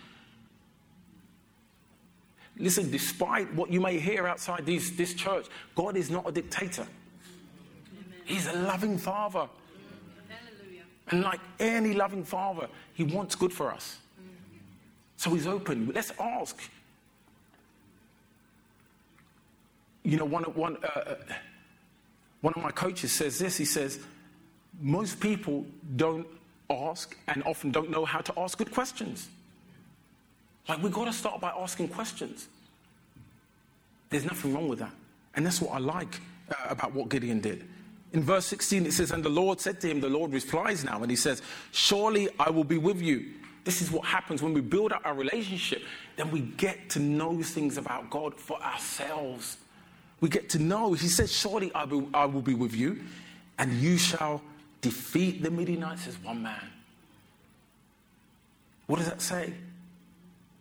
Listen, 2.58 2.90
despite 2.90 3.54
what 3.54 3.72
you 3.72 3.80
may 3.80 4.00
hear 4.00 4.28
outside 4.28 4.66
these, 4.66 4.98
this 4.98 5.14
church, 5.14 5.46
God 5.76 5.98
is 5.98 6.10
not 6.10 6.28
a 6.28 6.32
dictator. 6.32 6.82
Amen. 6.82 8.22
He's 8.26 8.48
a 8.48 8.54
loving 8.54 8.98
father. 8.98 9.48
Hallelujah. 10.28 10.82
And 11.10 11.22
like 11.22 11.42
any 11.60 11.94
loving 11.94 12.24
father, 12.24 12.68
he 12.96 13.04
wants 13.04 13.36
good 13.36 13.54
for 13.54 13.72
us. 13.72 14.00
So 15.18 15.36
he's 15.36 15.46
open. 15.46 15.92
Let's 15.94 16.12
ask. 16.20 16.60
You 20.08 20.16
know, 20.16 20.24
one, 20.24 20.44
one, 20.44 20.78
uh, 20.82 21.00
uh, 21.00 21.16
one 22.40 22.54
of 22.56 22.64
my 22.64 22.72
coaches 22.72 23.12
says 23.12 23.40
this. 23.40 23.58
He 23.58 23.66
says, 23.66 24.00
most 24.80 25.20
people 25.20 25.66
don't 25.98 26.26
ask 26.70 27.18
and 27.28 27.44
often 27.44 27.72
don't 27.72 27.90
know 27.90 28.06
how 28.06 28.20
to 28.22 28.40
ask 28.40 28.58
good 28.58 28.72
questions. 28.72 29.28
Like, 30.70 30.82
we've 30.82 30.94
got 30.94 31.06
to 31.06 31.14
start 31.14 31.42
by 31.42 31.50
asking 31.50 31.90
questions. 31.90 32.48
There's 34.10 34.24
nothing 34.24 34.54
wrong 34.54 34.70
with 34.70 34.80
that. 34.80 34.94
And 35.36 35.46
that's 35.46 35.62
what 35.62 35.74
I 35.74 35.80
like 35.80 36.22
uh, 36.50 36.70
about 36.70 36.94
what 36.94 37.10
Gideon 37.10 37.42
did. 37.42 37.68
In 38.14 38.24
verse 38.24 38.46
16, 38.46 38.86
it 38.86 38.94
says, 38.94 39.12
And 39.12 39.26
the 39.26 39.30
Lord 39.30 39.60
said 39.60 39.82
to 39.82 39.90
him, 39.90 40.00
The 40.00 40.08
Lord 40.08 40.32
replies 40.32 40.86
now, 40.86 41.02
and 41.02 41.12
he 41.12 41.18
says, 41.18 41.42
Surely 41.74 42.30
I 42.40 42.50
will 42.50 42.64
be 42.64 42.78
with 42.78 43.02
you. 43.02 43.26
This 43.66 43.82
is 43.82 43.92
what 43.92 44.06
happens 44.06 44.42
when 44.42 44.54
we 44.54 44.62
build 44.62 44.94
up 44.94 45.02
our 45.04 45.16
relationship, 45.16 45.82
then 46.16 46.32
we 46.32 46.40
get 46.40 46.90
to 46.92 47.00
know 47.00 47.44
things 47.44 47.78
about 47.78 48.10
God 48.10 48.36
for 48.36 48.58
ourselves. 48.64 49.58
We 50.20 50.30
get 50.30 50.50
to 50.50 50.60
know. 50.60 50.94
He 50.94 51.08
says, 51.08 51.32
Surely 51.32 51.72
I 51.74 51.86
will, 51.86 52.10
I 52.14 52.26
will 52.26 52.42
be 52.42 52.56
with 52.56 52.74
you, 52.74 53.02
and 53.58 53.74
you 53.74 53.98
shall 53.98 54.42
defeat 54.82 55.44
the 55.44 55.52
Midianites 55.52 56.08
as 56.08 56.18
one 56.20 56.42
man. 56.44 56.64
What 58.88 58.98
does 58.98 59.08
that 59.08 59.22
say? 59.22 59.54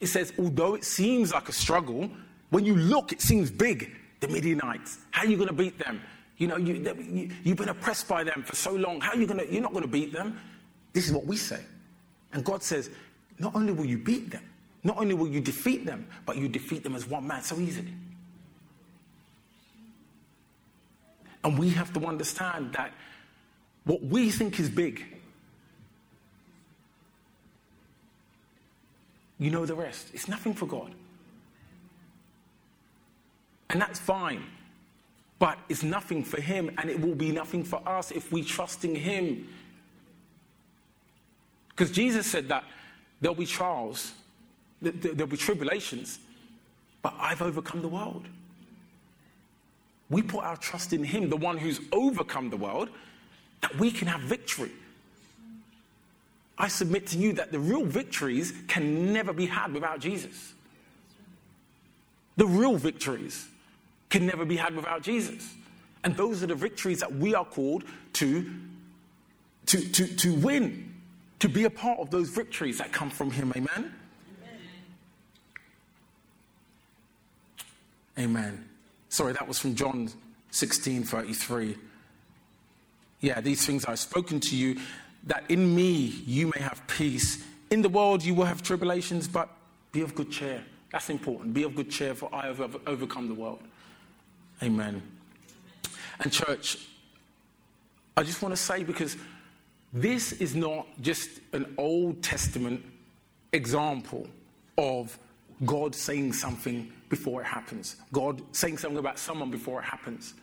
It 0.01 0.09
says, 0.09 0.33
although 0.39 0.75
it 0.75 0.85
seems 0.85 1.33
like 1.33 1.49
a 1.49 1.53
struggle, 1.53 2.11
when 2.51 2.65
you 2.65 2.77
look, 2.77 3.13
it 3.13 3.23
seems 3.23 3.51
big. 3.51 3.93
The 4.21 4.29
Midianites. 4.29 4.99
How 5.11 5.23
are 5.23 5.27
you 5.27 5.37
going 5.37 5.49
to 5.49 5.55
beat 5.55 5.79
them? 5.79 6.01
You 6.39 6.49
know, 6.49 6.57
you, 6.57 6.75
you, 6.75 7.31
you've 7.45 7.57
been 7.57 7.69
oppressed 7.69 8.09
by 8.09 8.25
them 8.25 8.43
for 8.43 8.57
so 8.57 8.73
long. 8.73 9.01
How 9.01 9.13
are 9.13 9.17
you 9.17 9.27
going 9.27 9.41
to, 9.41 9.53
you're 9.53 9.63
not 9.63 9.73
going 9.73 9.85
to 9.85 9.91
beat 9.91 10.13
them. 10.13 10.39
This 10.93 11.07
is 11.07 11.13
what 11.13 11.27
we 11.27 11.37
say. 11.37 11.61
And 12.33 12.45
God 12.45 12.63
says, 12.63 12.91
not 13.39 13.55
only 13.55 13.73
will 13.73 13.85
you 13.85 13.99
beat 13.99 14.31
them, 14.31 14.43
not 14.85 14.99
only 14.99 15.15
will 15.15 15.29
you 15.29 15.41
defeat 15.41 15.85
them, 15.85 16.07
but 16.25 16.37
you 16.37 16.49
defeat 16.49 16.83
them 16.83 16.95
as 16.95 17.07
one 17.07 17.27
man 17.27 17.43
so 17.43 17.59
easily. 17.59 17.93
And 21.47 21.57
we 21.57 21.71
have 21.71 21.93
to 21.93 22.05
understand 22.05 22.73
that 22.73 22.93
what 23.85 24.03
we 24.03 24.33
think 24.33 24.59
is 24.59 24.69
big, 24.69 25.05
you 29.39 29.53
know 29.53 29.65
the 29.65 29.77
rest. 29.77 30.09
It's 30.13 30.27
nothing 30.27 30.55
for 30.55 30.67
God. 30.67 30.93
And 33.71 33.81
that's 33.81 34.01
fine. 34.01 34.43
But 35.39 35.57
it's 35.69 35.85
nothing 35.85 36.25
for 36.25 36.41
Him, 36.41 36.69
and 36.79 36.91
it 36.91 37.01
will 37.01 37.15
be 37.15 37.31
nothing 37.31 37.63
for 37.63 37.81
us 37.89 38.11
if 38.11 38.33
we 38.33 38.43
trust 38.43 38.85
in 38.85 38.97
Him. 38.97 39.47
Because 41.69 41.93
Jesus 41.93 42.27
said 42.27 42.49
that 42.49 42.65
there'll 43.21 43.37
be 43.37 43.47
trials, 43.47 44.15
there'll 44.83 45.29
be 45.29 45.37
tribulations, 45.37 46.19
but 47.03 47.15
I've 47.21 47.41
overcome 47.41 47.83
the 47.83 47.89
world. 47.89 48.27
We 50.09 50.23
put 50.23 50.45
our 50.45 50.57
trust 50.57 50.93
in 50.93 51.03
Him, 51.03 51.29
the 51.29 51.37
one 51.37 51.59
who's 51.59 51.81
overcome 51.93 52.51
the 52.51 52.57
world, 52.57 52.91
that 53.61 53.77
we 53.79 53.91
can 53.91 54.09
have 54.09 54.21
victory. 54.21 54.71
I 56.59 56.69
submit 56.69 57.07
to 57.09 57.19
you 57.19 57.33
that 57.35 57.53
the 57.53 57.59
real 57.59 57.85
victories 57.85 58.53
can 58.69 59.13
never 59.13 59.33
be 59.33 59.47
had 59.47 59.75
without 59.75 60.01
Jesus. 60.01 60.55
The 62.37 62.47
real 62.47 62.77
victories 62.77 63.49
can 64.09 64.27
never 64.27 64.45
be 64.45 64.57
had 64.57 64.75
without 64.75 65.03
Jesus. 65.03 65.55
And 66.05 66.17
those 66.17 66.43
are 66.43 66.47
the 66.47 66.55
victories 66.55 67.01
that 67.01 67.13
we 67.13 67.35
are 67.35 67.45
called 67.45 67.85
to, 68.15 68.51
to, 69.67 69.81
to, 69.81 70.07
to 70.07 70.35
win, 70.35 70.95
to 71.41 71.49
be 71.49 71.65
a 71.65 71.71
part 71.71 71.99
of 71.99 72.11
those 72.11 72.29
victories 72.29 72.79
that 72.79 72.93
come 72.93 73.11
from 73.11 73.31
Him. 73.31 73.53
Amen? 73.57 73.93
Amen. 78.17 78.19
Amen. 78.19 78.69
Sorry, 79.17 79.33
that 79.33 79.49
was 79.49 79.59
from 79.59 79.75
John 79.75 80.11
16 80.51 81.05
33. 81.05 81.75
Yeah, 83.21 83.41
these 83.41 83.65
things 83.65 83.87
I've 83.87 83.99
spoken 83.99 84.41
to 84.41 84.55
you, 84.55 84.79
that 85.25 85.45
in 85.49 85.75
me 85.75 86.23
you 86.27 86.53
may 86.55 86.61
have 86.61 86.87
peace. 86.87 87.43
In 87.71 87.81
the 87.81 87.89
world 87.89 88.23
you 88.23 88.35
will 88.35 88.45
have 88.45 88.63
tribulations, 88.63 89.27
but 89.27 89.49
be 89.91 90.03
of 90.03 90.15
good 90.15 90.31
cheer. 90.31 90.63
That's 90.93 91.09
important. 91.09 91.55
Be 91.55 91.63
of 91.63 91.75
good 91.75 91.91
cheer, 91.91 92.15
for 92.15 92.29
I 92.31 92.45
have 92.49 92.77
overcome 92.87 93.29
the 93.29 93.33
world. 93.33 93.61
Amen. 94.63 95.01
And, 96.21 96.31
church, 96.31 96.77
I 98.19 98.23
just 98.23 98.43
want 98.43 98.53
to 98.53 98.61
say 98.61 98.85
because 98.85 99.17
this 99.95 100.33
is 100.33 100.55
not 100.55 100.87
just 101.01 101.31
an 101.55 101.75
Old 101.79 102.23
Testament 102.23 102.85
example 103.55 104.27
of 104.77 105.19
God 105.65 105.95
saying 105.95 106.35
something 106.35 106.93
before 107.09 107.41
it 107.41 107.47
happens, 107.47 107.97
God 108.13 108.43
saying 108.53 108.79
something 108.79 108.99
about 108.99 109.19
someone 109.19 109.51
before 109.51 109.81
it 109.81 109.85
happens. 109.85 110.35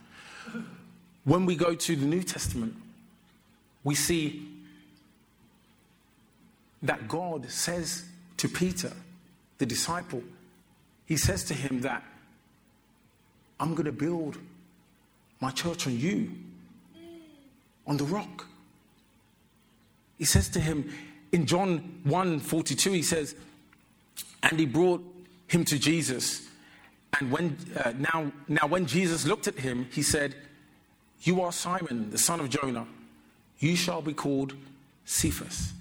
When 1.24 1.46
we 1.46 1.56
go 1.56 1.76
to 1.76 1.96
the 1.96 2.06
New 2.06 2.24
Testament, 2.24 2.76
we 3.84 3.96
see 3.96 4.50
that 6.82 7.08
God 7.08 7.50
says 7.50 8.06
to 8.38 8.50
Peter, 8.50 8.92
the 9.58 9.66
disciple, 9.66 10.24
he 11.06 11.16
says 11.18 11.44
to 11.46 11.54
him 11.54 11.82
that 11.82 12.04
I'm 13.60 13.74
going 13.74 13.86
to 13.86 13.92
build 13.92 14.38
my 15.40 15.52
church 15.52 15.88
on 15.88 15.98
you, 15.98 16.32
on 17.88 17.98
the 17.98 18.04
rock. 18.04 18.48
He 20.18 20.26
says 20.26 20.50
to 20.50 20.60
him 20.60 20.94
in 21.32 21.46
John 21.46 22.02
1 22.04 22.40
42, 22.40 22.92
he 22.92 23.02
says, 23.02 23.36
and 24.42 24.60
he 24.60 24.66
brought 24.66 25.04
him 25.48 25.66
to 25.66 25.80
Jesus. 25.80 26.48
And 27.20 27.32
when, 27.32 27.58
uh, 27.84 27.94
now, 27.98 28.32
now, 28.48 28.68
when 28.68 28.86
Jesus 28.86 29.26
looked 29.26 29.48
at 29.48 29.60
him, 29.60 29.88
he 29.92 30.02
said, 30.02 30.36
You 31.22 31.42
are 31.42 31.52
Simon, 31.52 32.10
the 32.10 32.18
son 32.18 32.40
of 32.40 32.50
Jonah. 32.50 32.88
You 33.60 33.76
shall 33.76 34.02
be 34.02 34.14
called 34.14 34.56
Cephas, 35.06 35.74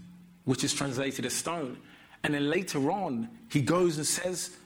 which 0.44 0.62
is 0.62 0.74
translated 0.74 1.26
as 1.26 1.32
stone. 1.32 1.78
And 2.22 2.34
then 2.34 2.48
later 2.48 2.90
on, 2.90 3.28
he 3.50 3.62
goes 3.62 3.96
and 3.96 4.06
says 4.06 4.56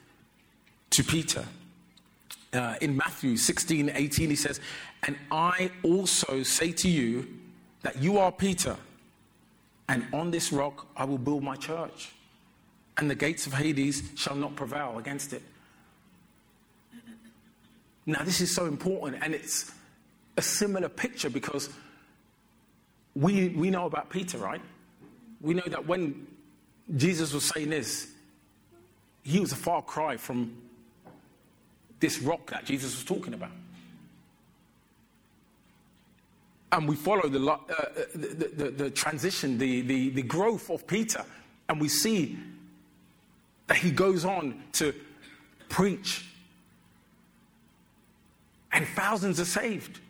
to 0.90 1.04
Peter, 1.04 1.46
uh, 2.52 2.74
in 2.80 2.96
Matthew 2.96 3.36
16, 3.36 3.90
18, 3.94 4.30
he 4.30 4.36
says, 4.36 4.60
And 5.04 5.16
I 5.30 5.70
also 5.82 6.42
say 6.42 6.72
to 6.72 6.88
you 6.88 7.26
that 7.82 8.00
you 8.00 8.18
are 8.18 8.32
Peter, 8.32 8.76
and 9.88 10.06
on 10.12 10.30
this 10.30 10.52
rock 10.52 10.86
I 10.96 11.04
will 11.04 11.18
build 11.18 11.42
my 11.42 11.56
church, 11.56 12.12
and 12.98 13.10
the 13.10 13.14
gates 13.14 13.46
of 13.46 13.52
Hades 13.52 14.02
shall 14.14 14.36
not 14.36 14.56
prevail 14.56 14.98
against 14.98 15.32
it. 15.32 15.42
Now, 18.06 18.22
this 18.22 18.40
is 18.40 18.54
so 18.54 18.66
important, 18.66 19.22
and 19.22 19.34
it's 19.34 19.72
a 20.36 20.42
similar 20.42 20.88
picture 20.88 21.28
because 21.28 21.68
we, 23.14 23.48
we 23.48 23.70
know 23.70 23.86
about 23.86 24.10
Peter, 24.10 24.38
right? 24.38 24.60
We 25.40 25.54
know 25.54 25.64
that 25.66 25.86
when 25.86 26.26
Jesus 26.96 27.32
was 27.32 27.44
saying 27.44 27.70
this, 27.70 28.12
he 29.24 29.40
was 29.40 29.50
a 29.52 29.56
far 29.56 29.82
cry 29.82 30.16
from 30.16 30.56
this 31.98 32.20
rock 32.20 32.50
that 32.50 32.64
Jesus 32.64 32.94
was 32.94 33.04
talking 33.04 33.34
about. 33.34 33.50
And 36.70 36.88
we 36.88 36.94
follow 36.94 37.28
the, 37.28 37.40
uh, 37.40 37.54
uh, 37.54 37.84
the, 38.14 38.50
the, 38.54 38.70
the, 38.70 38.90
transition, 38.90 39.58
the, 39.58 39.80
the, 39.80 40.10
the 40.10 40.22
growth 40.22 40.70
of 40.70 40.86
Peter, 40.86 41.24
and 41.68 41.80
we 41.80 41.88
see 41.88 42.38
that 43.66 43.76
he 43.78 43.90
goes 43.90 44.24
on 44.24 44.62
to 44.72 44.94
preach, 45.68 46.24
and 48.72 48.86
thousands 48.88 49.40
are 49.40 49.44
saved. 49.44 50.00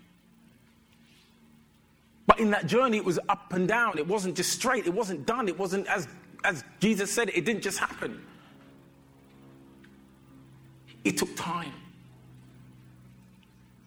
But 2.26 2.40
in 2.40 2.50
that 2.50 2.66
journey, 2.66 2.96
it 2.96 3.04
was 3.04 3.18
up 3.28 3.52
and 3.52 3.68
down. 3.68 3.98
It 3.98 4.06
wasn't 4.06 4.36
just 4.36 4.50
straight. 4.50 4.86
It 4.86 4.92
wasn't 4.92 5.26
done. 5.26 5.48
It 5.48 5.58
wasn't, 5.58 5.86
as, 5.86 6.08
as 6.44 6.64
Jesus 6.80 7.12
said, 7.12 7.30
it 7.30 7.44
didn't 7.44 7.62
just 7.62 7.78
happen. 7.78 8.20
It 11.04 11.16
took 11.16 11.34
time. 11.36 11.72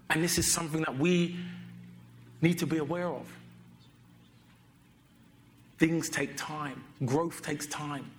And 0.10 0.24
this 0.24 0.38
is 0.38 0.52
something 0.52 0.82
that 0.82 0.98
we 0.98 1.38
need 2.42 2.58
to 2.60 2.66
be 2.66 2.78
aware 2.78 3.08
of. 3.08 3.28
Things 5.78 6.10
take 6.10 6.36
time, 6.36 6.84
growth 7.06 7.42
takes 7.42 7.68
time. 7.68 8.10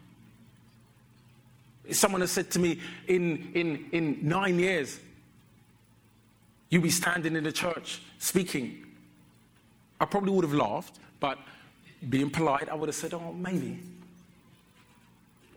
Someone 1.91 2.21
has 2.21 2.31
said 2.31 2.51
to 2.53 2.59
me, 2.59 2.79
in, 3.09 3.51
in, 3.55 3.87
in 3.93 4.19
nine 4.23 4.59
years, 4.59 5.01
you'll 6.69 6.83
be 6.83 6.91
standing 6.91 7.37
in 7.37 7.45
the 7.45 7.53
church 7.53 8.01
speaking. 8.19 8.87
I 10.01 10.05
probably 10.05 10.33
would 10.33 10.45
have 10.45 10.55
laughed, 10.55 10.99
but 11.19 11.39
being 12.09 12.31
polite, 12.31 12.69
I 12.69 12.75
would 12.75 12.89
have 12.89 12.97
said, 12.97 13.13
oh, 13.15 13.33
maybe. 13.33 13.81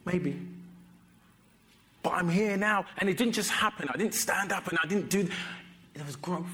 Maybe. 0.06 0.40
But 2.02 2.14
I'm 2.14 2.30
here 2.30 2.58
now, 2.58 2.86
and 2.98 3.10
it 3.10 3.18
didn't 3.18 3.34
just 3.34 3.50
happen. 3.50 3.88
I 3.94 3.98
didn't 3.98 4.16
stand 4.16 4.52
up 4.52 4.68
and 4.68 4.78
I 4.84 4.88
didn't 4.88 5.10
do. 5.10 5.28
There 5.94 6.06
was 6.06 6.18
growth. 6.18 6.46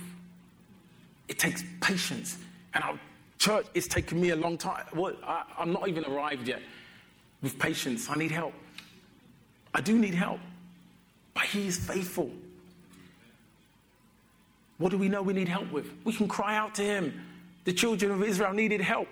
It 1.27 1.39
takes 1.39 1.63
patience, 1.81 2.37
and 2.73 2.83
our 2.83 2.99
church 3.39 3.65
is 3.73 3.87
taking 3.87 4.21
me 4.21 4.29
a 4.31 4.35
long 4.35 4.57
time. 4.57 4.85
Well, 4.93 5.15
I, 5.23 5.43
I'm 5.57 5.71
not 5.71 5.87
even 5.87 6.05
arrived 6.05 6.47
yet 6.47 6.61
with 7.41 7.57
patience. 7.57 8.09
I 8.09 8.15
need 8.15 8.31
help. 8.31 8.53
I 9.73 9.81
do 9.81 9.97
need 9.97 10.13
help. 10.13 10.39
But 11.33 11.43
He 11.43 11.67
is 11.67 11.77
faithful. 11.77 12.31
What 14.77 14.91
do 14.91 14.97
we 14.97 15.09
know 15.09 15.21
we 15.21 15.33
need 15.33 15.49
help 15.49 15.71
with? 15.71 15.91
We 16.03 16.13
can 16.13 16.27
cry 16.27 16.55
out 16.55 16.73
to 16.75 16.83
Him. 16.83 17.21
The 17.65 17.73
children 17.73 18.11
of 18.11 18.23
Israel 18.23 18.53
needed 18.53 18.81
help. 18.81 19.07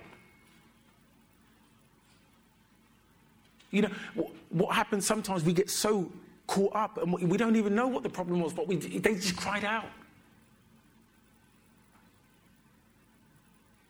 You 3.70 3.82
know, 3.82 3.90
what, 4.48 4.74
happens 4.74 5.06
sometimes 5.06 5.44
we 5.44 5.52
get 5.52 5.68
so 5.68 6.10
caught 6.46 6.74
up 6.74 6.96
and 6.96 7.12
we 7.12 7.36
don't 7.36 7.56
even 7.56 7.74
know 7.74 7.86
what 7.86 8.02
the 8.02 8.08
problem 8.08 8.40
was, 8.40 8.54
but 8.54 8.66
we, 8.66 8.76
they 8.76 9.14
just 9.14 9.36
cried 9.36 9.64
out. 9.64 9.84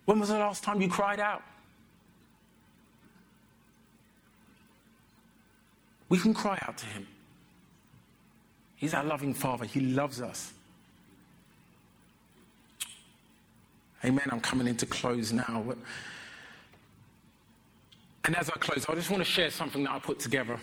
When 0.05 0.19
was 0.19 0.31
the 0.31 0.39
last 0.39 0.65
time 0.65 0.81
you 0.83 0.89
cried 0.89 1.21
out? 1.21 1.43
We 6.09 6.19
can 6.19 6.35
cry 6.35 6.59
out 6.67 6.79
to 6.79 6.87
Him. 6.87 7.07
He's 8.77 8.95
our 8.95 9.05
loving 9.05 9.35
Father, 9.35 9.65
He 9.65 9.81
loves 9.81 10.21
us. 10.21 10.53
Amen. 14.05 14.25
I'm 14.31 14.41
coming 14.41 14.69
into 14.69 14.87
close 14.87 15.33
now. 15.33 15.65
And 18.25 18.37
as 18.37 18.49
I 18.49 18.53
close, 18.53 18.87
I 18.89 18.95
just 18.95 19.11
want 19.11 19.23
to 19.23 19.29
share 19.29 19.51
something 19.51 19.83
that 19.85 19.91
I 19.91 19.99
put 19.99 20.21
together 20.21 20.59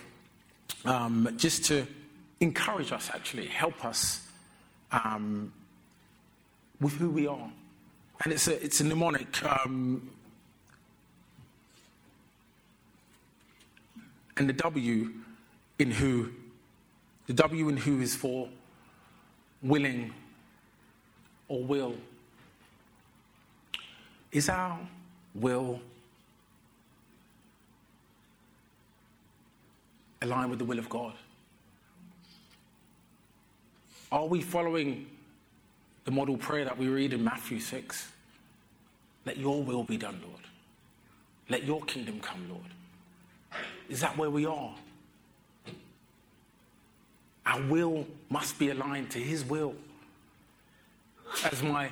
um, 0.85 1.27
just 1.35 1.65
to 1.65 1.85
encourage 2.39 2.91
us, 2.91 3.09
actually, 3.13 3.47
help 3.47 3.83
us 3.83 4.25
um, 4.91 5.51
with 6.79 6.93
who 6.93 7.09
we 7.09 7.27
are. 7.27 7.51
And 8.23 8.31
it's 8.31 8.47
a, 8.47 8.63
it's 8.63 8.79
a 8.79 8.85
mnemonic. 8.85 9.43
Um, 9.43 10.09
and 14.37 14.47
the 14.47 14.53
W 14.53 15.11
in 15.79 15.91
who, 15.91 16.31
the 17.27 17.33
W 17.33 17.69
in 17.69 17.77
who 17.77 18.01
is 18.01 18.15
for 18.15 18.47
willing 19.61 20.13
or 21.47 21.63
will. 21.63 21.95
Is 24.31 24.49
our 24.49 24.79
will 25.33 25.79
aligned 30.21 30.49
with 30.49 30.59
the 30.59 30.65
will 30.65 30.79
of 30.79 30.89
God? 30.89 31.13
Are 34.11 34.25
we 34.25 34.41
following 34.41 35.07
the 36.05 36.11
model 36.11 36.37
prayer 36.37 36.65
that 36.65 36.77
we 36.77 36.87
read 36.87 37.13
in 37.13 37.23
Matthew 37.23 37.59
6? 37.59 38.07
Let 39.25 39.37
your 39.37 39.63
will 39.63 39.83
be 39.83 39.97
done, 39.97 40.19
Lord. 40.25 40.41
Let 41.49 41.63
your 41.63 41.81
kingdom 41.83 42.19
come, 42.19 42.47
Lord. 42.49 42.61
Is 43.89 44.01
that 44.01 44.17
where 44.17 44.29
we 44.29 44.45
are? 44.45 44.73
Our 47.45 47.61
will 47.63 48.07
must 48.29 48.57
be 48.57 48.69
aligned 48.69 49.11
to 49.11 49.19
His 49.19 49.43
will. 49.45 49.75
As 51.51 51.61
my 51.61 51.89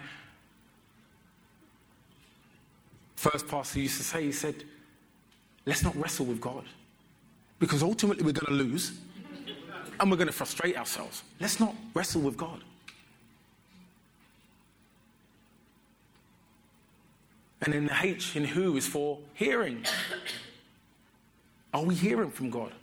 first 3.16 3.48
pastor 3.48 3.80
used 3.80 3.98
to 3.98 4.04
say, 4.04 4.24
he 4.26 4.32
said, 4.32 4.64
let's 5.66 5.84
not 5.84 5.96
wrestle 5.96 6.26
with 6.26 6.42
God 6.42 6.66
because 7.60 7.82
ultimately 7.82 8.24
we're 8.24 8.34
going 8.34 8.58
to 8.58 8.64
lose 8.64 8.92
and 10.00 10.12
we're 10.12 10.18
going 10.18 10.28
to 10.28 10.34
frustrate 10.34 10.78
ourselves. 10.78 11.24
Let's 11.40 11.60
not 11.60 11.74
wrestle 11.94 12.22
with 12.22 12.36
God. 12.36 12.62
And 17.62 17.74
then 17.74 17.86
the 17.86 17.96
H 18.02 18.36
in 18.36 18.44
who 18.44 18.76
is 18.76 18.86
for 18.86 19.20
hearing. 19.34 19.86
Are 21.74 21.84
we 21.84 21.96
hearing 21.96 22.30
from 22.30 22.50
God? 22.50 22.74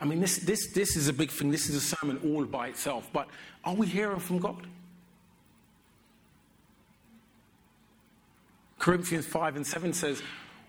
I 0.00 0.04
mean, 0.04 0.20
this, 0.20 0.38
this, 0.38 0.68
this 0.68 0.96
is 0.96 1.08
a 1.08 1.12
big 1.12 1.30
thing. 1.30 1.50
This 1.50 1.68
is 1.68 1.76
a 1.76 1.96
sermon 1.96 2.20
all 2.24 2.44
by 2.44 2.68
itself. 2.68 3.08
But 3.12 3.28
are 3.64 3.74
we 3.74 3.86
hearing 3.86 4.18
from 4.18 4.38
God? 4.38 4.66
Corinthians 8.78 9.24
5 9.26 9.56
and 9.56 9.66
7 9.66 9.92
says, 9.92 10.22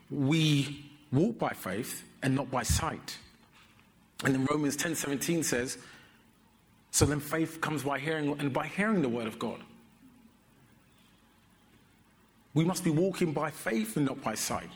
We 0.10 0.86
walk 1.12 1.38
by 1.38 1.50
faith 1.50 2.04
and 2.24 2.36
not 2.36 2.50
by 2.50 2.64
sight. 2.64 3.18
And 4.24 4.34
then 4.34 4.46
Romans 4.46 4.76
10 4.78 4.96
17 4.96 5.44
says, 5.44 5.78
So 6.92 7.06
then 7.06 7.20
faith 7.20 7.60
comes 7.60 7.84
by 7.84 8.00
hearing, 8.00 8.40
and 8.40 8.54
by 8.54 8.68
hearing 8.68 9.02
the 9.02 9.10
word 9.10 9.28
of 9.28 9.38
God. 9.38 9.60
We 12.54 12.64
must 12.64 12.86
be 12.86 12.90
walking 12.90 13.34
by 13.34 13.52
faith 13.52 13.98
and 13.98 14.06
not 14.06 14.22
by 14.24 14.36
sight. 14.36 14.70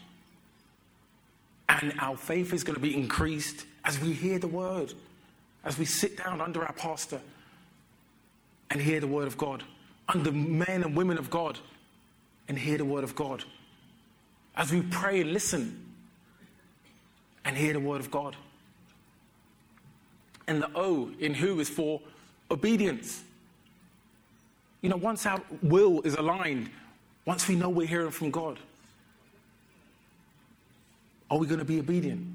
And 1.70 1.94
our 2.02 2.18
faith 2.18 2.54
is 2.54 2.66
going 2.66 2.76
to 2.76 2.82
be 2.82 2.94
increased 2.94 3.66
as 3.86 4.00
we 4.00 4.13
hear 4.13 4.39
the 4.39 4.48
word, 4.48 4.94
as 5.63 5.78
we 5.78 5.86
sit 5.86 6.18
down 6.18 6.42
under 6.42 6.63
our 6.63 6.74
pastor 6.74 7.22
and 8.70 8.82
hear 8.82 9.00
the 9.00 9.08
word 9.08 9.28
of 9.28 9.38
God, 9.38 9.63
under 10.08 10.32
men 10.32 10.84
and 10.84 10.96
women 10.96 11.18
of 11.18 11.30
God 11.30 11.58
and 12.48 12.58
hear 12.58 12.78
the 12.78 12.86
word 12.86 13.04
of 13.04 13.15
God, 13.15 13.44
as 14.56 14.72
we 14.72 14.82
pray 14.82 15.22
and 15.22 15.34
listen 15.34 15.86
and 17.46 17.56
hear 17.56 17.74
the 17.74 17.80
word 17.80 18.02
of 18.02 18.12
God. 18.12 18.36
And 20.48 20.62
the 20.62 20.70
O 20.76 21.12
in 21.20 21.34
who 21.34 21.60
is 21.60 21.70
for 21.70 22.02
obedience. 22.50 23.24
You 24.82 24.89
know, 24.89 24.98
once 24.98 25.26
our 25.26 25.42
will 25.62 26.02
is 26.02 26.15
aligned, 26.15 26.70
once 27.26 27.48
we 27.48 27.56
know 27.56 27.70
we're 27.70 27.88
hearing 27.88 28.12
from 28.12 28.32
God, 28.32 28.58
are 31.30 31.38
we 31.38 31.46
going 31.46 31.60
to 31.60 31.65
be 31.65 31.80
obedient? 31.80 32.26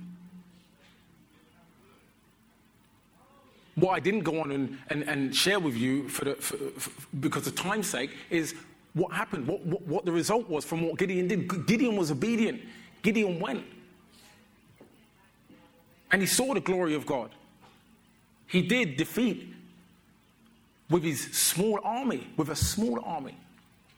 What 3.76 3.90
I 3.90 4.00
didn't 4.00 4.20
go 4.20 4.40
on 4.40 4.52
and, 4.52 4.78
and, 4.88 5.02
and 5.02 5.34
share 5.34 5.58
with 5.58 5.76
you 5.76 6.08
for 6.08 6.24
the, 6.24 6.34
for, 6.37 6.56
for, 6.56 6.90
because 7.18 7.46
of 7.46 7.56
time's 7.56 7.88
sake 7.88 8.10
is 8.30 8.54
what 8.92 9.12
happened, 9.12 9.46
what, 9.46 9.64
what, 9.66 9.82
what 9.82 10.04
the 10.04 10.12
result 10.12 10.48
was 10.48 10.64
from 10.64 10.82
what 10.82 10.98
Gideon 10.98 11.26
did. 11.26 11.66
Gideon 11.66 11.96
was 11.96 12.10
obedient. 12.10 12.62
Gideon 13.02 13.40
went. 13.40 13.64
And 16.12 16.22
he 16.22 16.26
saw 16.26 16.54
the 16.54 16.60
glory 16.60 16.94
of 16.94 17.04
God. 17.04 17.30
He 18.46 18.62
did 18.62 18.96
defeat 18.96 19.52
with 20.88 21.02
his 21.02 21.22
small 21.32 21.80
army, 21.82 22.28
with 22.37 22.50
a 22.50 22.56
small 22.56 23.00
army, 23.04 23.37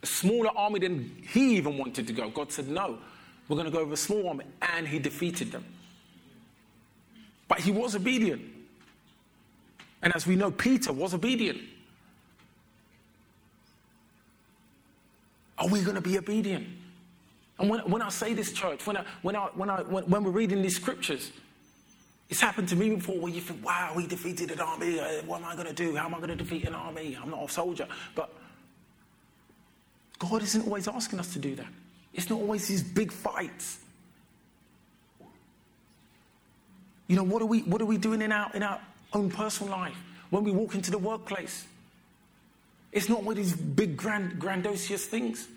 a 0.02 0.06
smaller 0.06 0.50
army 0.56 0.80
than 0.80 1.22
he 1.30 1.56
even 1.56 1.76
wanted 1.76 2.06
to 2.06 2.12
go. 2.14 2.30
God 2.30 2.50
said, 2.50 2.68
No, 2.68 2.98
we're 3.48 3.56
going 3.56 3.70
to 3.70 3.76
go 3.76 3.84
with 3.84 3.92
a 3.92 3.96
small 3.98 4.28
army. 4.28 4.46
And 4.62 4.88
he 4.88 4.98
defeated 4.98 5.52
them. 5.52 5.64
But 7.48 7.60
he 7.60 7.70
was 7.70 7.94
obedient. 7.94 8.42
And 10.02 10.14
as 10.14 10.26
we 10.26 10.36
know, 10.36 10.50
Peter 10.50 10.92
was 10.92 11.14
obedient. 11.14 11.60
Are 15.58 15.68
we 15.68 15.80
going 15.82 15.94
to 15.94 16.02
be 16.02 16.18
obedient? 16.18 16.66
And 17.58 17.70
when, 17.70 17.80
when 17.90 18.02
I 18.02 18.10
say 18.10 18.34
this, 18.34 18.52
church, 18.52 18.86
when, 18.86 18.98
I, 18.98 19.04
when, 19.22 19.34
I, 19.36 19.46
when, 19.54 19.70
I, 19.70 19.82
when, 19.82 20.04
when 20.04 20.24
we're 20.24 20.30
reading 20.30 20.60
these 20.60 20.76
scriptures, 20.76 21.32
it's 22.28 22.40
happened 22.40 22.68
to 22.68 22.76
me 22.76 22.94
before 22.94 23.18
where 23.18 23.32
you 23.32 23.40
think, 23.40 23.64
wow, 23.64 23.92
we 23.96 24.06
defeated 24.06 24.50
an 24.50 24.60
army. 24.60 25.00
Uh, 25.00 25.22
what 25.24 25.40
am 25.40 25.46
I 25.46 25.54
going 25.54 25.68
to 25.68 25.72
do? 25.72 25.96
How 25.96 26.06
am 26.06 26.14
I 26.14 26.18
going 26.18 26.30
to 26.30 26.36
defeat 26.36 26.64
an 26.64 26.74
army? 26.74 27.16
I'm 27.20 27.30
not 27.30 27.44
a 27.44 27.48
soldier. 27.48 27.86
But 28.14 28.30
God 30.18 30.42
isn't 30.42 30.66
always 30.66 30.88
asking 30.88 31.20
us 31.20 31.32
to 31.32 31.38
do 31.38 31.54
that. 31.54 31.68
It's 32.12 32.28
not 32.28 32.40
always 32.40 32.68
these 32.68 32.82
big 32.82 33.12
fights. 33.12 33.78
You 37.08 37.16
know, 37.16 37.22
what 37.22 37.40
are 37.40 37.46
we, 37.46 37.60
what 37.60 37.80
are 37.80 37.86
we 37.86 37.98
doing 37.98 38.20
in 38.20 38.32
our, 38.32 38.50
in 38.54 38.62
our 38.62 38.80
own 39.16 39.30
personal 39.30 39.72
life 39.72 39.96
when 40.30 40.44
we 40.44 40.52
walk 40.52 40.74
into 40.74 40.90
the 40.90 40.98
workplace? 40.98 41.66
It's 42.92 43.08
not 43.08 43.24
with 43.24 43.36
these 43.36 43.54
big, 43.54 43.96
grand, 43.96 44.38
grandiose 44.38 45.04
things. 45.06 45.48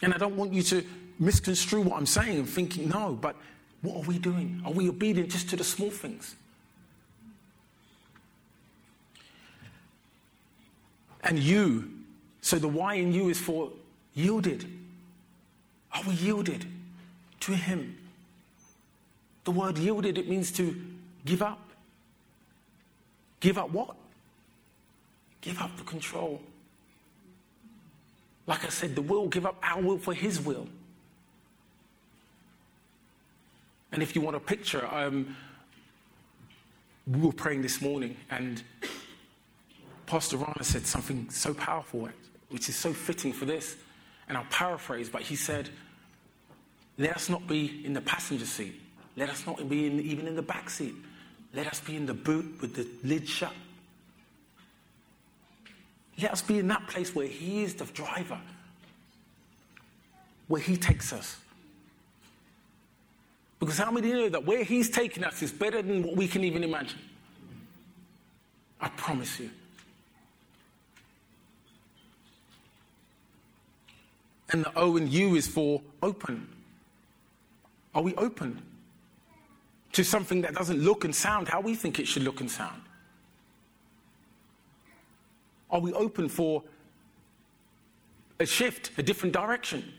And 0.00 0.14
I 0.14 0.18
don't 0.18 0.36
want 0.36 0.52
you 0.52 0.62
to 0.62 0.84
misconstrue 1.18 1.82
what 1.82 1.96
I'm 1.96 2.06
saying 2.06 2.38
and 2.38 2.48
thinking, 2.48 2.88
no, 2.88 3.18
but 3.20 3.34
what 3.82 3.96
are 3.96 4.08
we 4.08 4.18
doing? 4.18 4.62
Are 4.64 4.72
we 4.72 4.88
obedient 4.88 5.30
just 5.30 5.50
to 5.50 5.56
the 5.56 5.64
small 5.64 5.90
things? 5.90 6.34
And 11.22 11.38
you, 11.38 11.90
so 12.40 12.58
the 12.58 12.68
Y 12.68 12.94
in 12.94 13.12
you 13.12 13.28
is 13.28 13.40
for 13.40 13.70
yielded. 14.14 14.64
Are 15.92 16.02
we 16.04 16.14
yielded 16.14 16.64
to 17.40 17.52
Him? 17.52 17.98
The 19.48 19.52
word 19.52 19.78
yielded, 19.78 20.18
it 20.18 20.28
means 20.28 20.52
to 20.52 20.78
give 21.24 21.40
up. 21.40 21.70
Give 23.40 23.56
up 23.56 23.70
what? 23.70 23.96
Give 25.40 25.58
up 25.58 25.74
the 25.78 25.84
control. 25.84 26.42
Like 28.46 28.66
I 28.66 28.68
said, 28.68 28.94
the 28.94 29.00
will, 29.00 29.26
give 29.26 29.46
up 29.46 29.56
our 29.62 29.80
will 29.80 29.96
for 29.96 30.12
His 30.12 30.38
will. 30.38 30.68
And 33.90 34.02
if 34.02 34.14
you 34.14 34.20
want 34.20 34.36
a 34.36 34.40
picture, 34.40 34.86
um, 34.94 35.34
we 37.06 37.18
were 37.18 37.32
praying 37.32 37.62
this 37.62 37.80
morning, 37.80 38.18
and 38.30 38.62
Pastor 40.04 40.36
Rana 40.36 40.62
said 40.62 40.86
something 40.86 41.30
so 41.30 41.54
powerful, 41.54 42.10
which 42.50 42.68
is 42.68 42.76
so 42.76 42.92
fitting 42.92 43.32
for 43.32 43.46
this. 43.46 43.76
And 44.28 44.36
I'll 44.36 44.44
paraphrase, 44.50 45.08
but 45.08 45.22
he 45.22 45.36
said, 45.36 45.70
Let 46.98 47.16
us 47.16 47.30
not 47.30 47.46
be 47.46 47.82
in 47.82 47.94
the 47.94 48.02
passenger 48.02 48.44
seat, 48.44 48.78
Let 49.18 49.30
us 49.30 49.44
not 49.44 49.68
be 49.68 49.86
in, 49.86 49.98
even 49.98 50.28
in 50.28 50.36
the 50.36 50.42
back 50.42 50.70
seat. 50.70 50.94
Let 51.52 51.66
us 51.66 51.80
be 51.80 51.96
in 51.96 52.06
the 52.06 52.14
boot 52.14 52.60
with 52.60 52.76
the 52.76 52.86
lid 53.02 53.28
shut. 53.28 53.52
Let 56.22 56.30
us 56.30 56.40
be 56.40 56.60
in 56.60 56.68
that 56.68 56.86
place 56.86 57.16
where 57.16 57.26
He 57.26 57.64
is 57.64 57.74
the 57.74 57.84
driver, 57.86 58.40
where 60.46 60.62
He 60.62 60.76
takes 60.76 61.12
us. 61.12 61.36
Because 63.58 63.76
how 63.76 63.90
many 63.90 64.12
know 64.12 64.28
that 64.28 64.46
where 64.46 64.62
He's 64.62 64.88
taking 64.88 65.24
us 65.24 65.42
is 65.42 65.50
better 65.50 65.82
than 65.82 66.04
what 66.04 66.14
we 66.14 66.28
can 66.28 66.44
even 66.44 66.62
imagine? 66.62 67.00
I 68.80 68.88
promise 68.90 69.40
you. 69.40 69.50
And 74.50 74.64
the 74.64 74.72
O 74.78 74.96
and 74.96 75.08
U 75.08 75.34
is 75.34 75.48
for 75.48 75.82
open. 76.04 76.48
Are 77.96 78.02
we 78.02 78.14
open 78.14 78.62
to 79.92 80.04
something 80.04 80.42
that 80.42 80.54
doesn't 80.54 80.78
look 80.78 81.04
and 81.04 81.14
sound 81.14 81.48
how 81.48 81.60
we 81.60 81.74
think 81.74 81.98
it 81.98 82.06
should 82.06 82.22
look 82.22 82.40
and 82.40 82.50
sound? 82.50 82.82
Are 85.70 85.80
we 85.80 85.92
open 85.92 86.28
for 86.28 86.62
a 88.40 88.46
shift, 88.46 88.92
a 88.98 89.02
different 89.02 89.32
direction? 89.34 89.92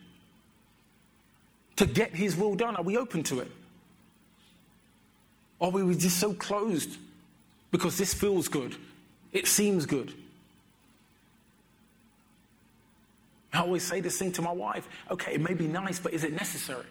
To 1.77 1.85
get 1.85 2.15
His 2.15 2.35
will 2.35 2.55
done, 2.55 2.75
are 2.75 2.83
we 2.83 2.97
open 2.97 3.23
to 3.23 3.39
it? 3.39 3.51
Or 5.59 5.67
are 5.67 5.71
we 5.71 5.95
just 5.95 6.19
so 6.19 6.33
closed 6.33 6.97
because 7.71 7.97
this 7.97 8.13
feels 8.13 8.47
good? 8.47 8.75
It 9.31 9.47
seems 9.47 9.85
good. 9.85 10.13
I 13.53 13.59
always 13.59 13.83
say 13.83 13.99
this 13.99 14.17
thing 14.17 14.31
to 14.33 14.41
my 14.41 14.51
wife 14.51 14.87
okay, 15.11 15.33
it 15.33 15.41
may 15.41 15.53
be 15.53 15.67
nice, 15.67 15.99
but 15.99 16.13
is 16.13 16.23
it 16.23 16.33
necessary? 16.33 16.85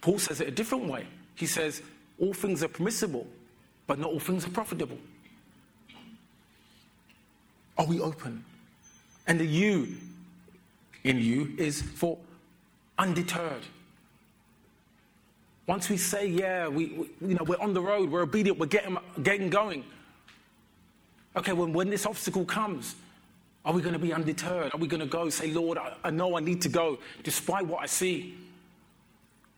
Paul 0.00 0.18
says 0.18 0.40
it 0.40 0.48
a 0.48 0.50
different 0.50 0.86
way. 0.86 1.06
He 1.34 1.46
says, 1.46 1.82
all 2.18 2.32
things 2.32 2.62
are 2.62 2.68
permissible, 2.68 3.26
but 3.86 3.98
not 3.98 4.10
all 4.10 4.20
things 4.20 4.46
are 4.46 4.50
profitable. 4.50 4.98
Are 7.78 7.86
we 7.86 8.00
open? 8.00 8.44
And 9.26 9.40
the 9.40 9.46
you 9.46 9.96
in 11.04 11.18
you 11.18 11.54
is 11.56 11.82
for 11.82 12.18
undeterred. 12.98 13.64
Once 15.66 15.88
we 15.88 15.96
say, 15.96 16.26
yeah, 16.26 16.68
we, 16.68 16.86
we, 17.20 17.28
you 17.28 17.34
know, 17.34 17.44
we're 17.44 17.60
on 17.60 17.72
the 17.72 17.80
road, 17.80 18.10
we're 18.10 18.22
obedient, 18.22 18.58
we're 18.58 18.66
getting, 18.66 18.98
getting 19.22 19.48
going. 19.48 19.84
Okay, 21.36 21.52
when, 21.52 21.72
when 21.72 21.88
this 21.88 22.06
obstacle 22.06 22.44
comes, 22.44 22.96
are 23.64 23.72
we 23.72 23.80
going 23.80 23.92
to 23.92 23.98
be 23.98 24.12
undeterred? 24.12 24.74
Are 24.74 24.78
we 24.78 24.88
going 24.88 25.00
to 25.00 25.06
go 25.06 25.30
say, 25.30 25.52
Lord, 25.52 25.78
I, 25.78 25.94
I 26.04 26.10
know 26.10 26.36
I 26.36 26.40
need 26.40 26.60
to 26.62 26.68
go 26.68 26.98
despite 27.22 27.66
what 27.66 27.82
I 27.82 27.86
see? 27.86 28.36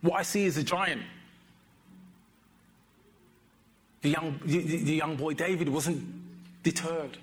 What 0.03 0.19
I 0.19 0.23
see 0.23 0.43
is 0.43 0.57
a 0.57 0.63
giant. 0.63 1.01
The 4.01 4.09
young, 4.09 4.37
the, 4.43 4.59
the 4.59 4.95
young 4.95 5.15
boy 5.15 5.33
David 5.33 5.69
wasn't 5.69 6.03
deterred 6.61 7.17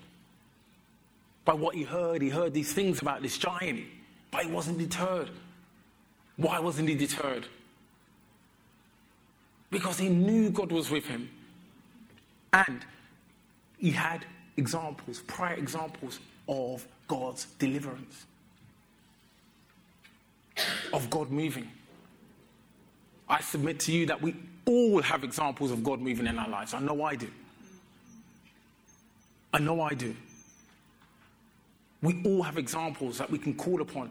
by 1.45 1.53
what 1.53 1.75
he 1.75 1.83
heard. 1.83 2.23
He 2.23 2.31
heard 2.31 2.55
these 2.55 2.73
things 2.73 3.03
about 3.03 3.21
this 3.21 3.37
giant, 3.37 3.85
but 4.31 4.47
he 4.47 4.51
wasn't 4.51 4.79
deterred. 4.79 5.29
Why 6.37 6.59
wasn't 6.59 6.89
he 6.89 6.95
deterred? 6.95 7.47
Because 9.71 9.99
he 9.99 10.09
knew 10.09 10.49
God 10.49 10.73
was 10.73 10.91
with 10.91 11.05
him. 11.05 11.29
And 12.55 12.81
he 13.77 13.91
had 13.91 14.25
examples, 14.57 15.21
prior 15.27 15.55
examples 15.55 16.19
of 16.49 16.89
God's 17.07 17.45
deliverance, 17.59 18.25
of 20.95 21.11
God 21.11 21.31
moving. 21.31 21.71
I 23.31 23.41
submit 23.41 23.79
to 23.81 23.93
you 23.93 24.07
that 24.07 24.21
we 24.21 24.35
all 24.67 25.01
have 25.01 25.23
examples 25.23 25.71
of 25.71 25.85
God 25.85 26.01
moving 26.01 26.27
in 26.27 26.37
our 26.37 26.49
lives. 26.49 26.75
I 26.75 26.81
know 26.81 27.03
I 27.05 27.15
do. 27.15 27.29
I 29.55 29.61
know 29.61 29.81
I 29.81 29.95
do. 29.95 30.17
We 32.03 32.23
all 32.25 32.43
have 32.43 32.59
examples 32.59 33.19
that 33.19 33.31
we 33.31 33.39
can 33.39 33.55
call 33.55 33.81
upon 33.81 34.11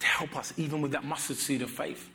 to 0.00 0.06
help 0.06 0.36
us, 0.36 0.52
even 0.56 0.82
with 0.82 0.90
that 0.92 1.04
mustard 1.04 1.36
seed 1.36 1.62
of 1.62 1.70
faith. 1.70 2.10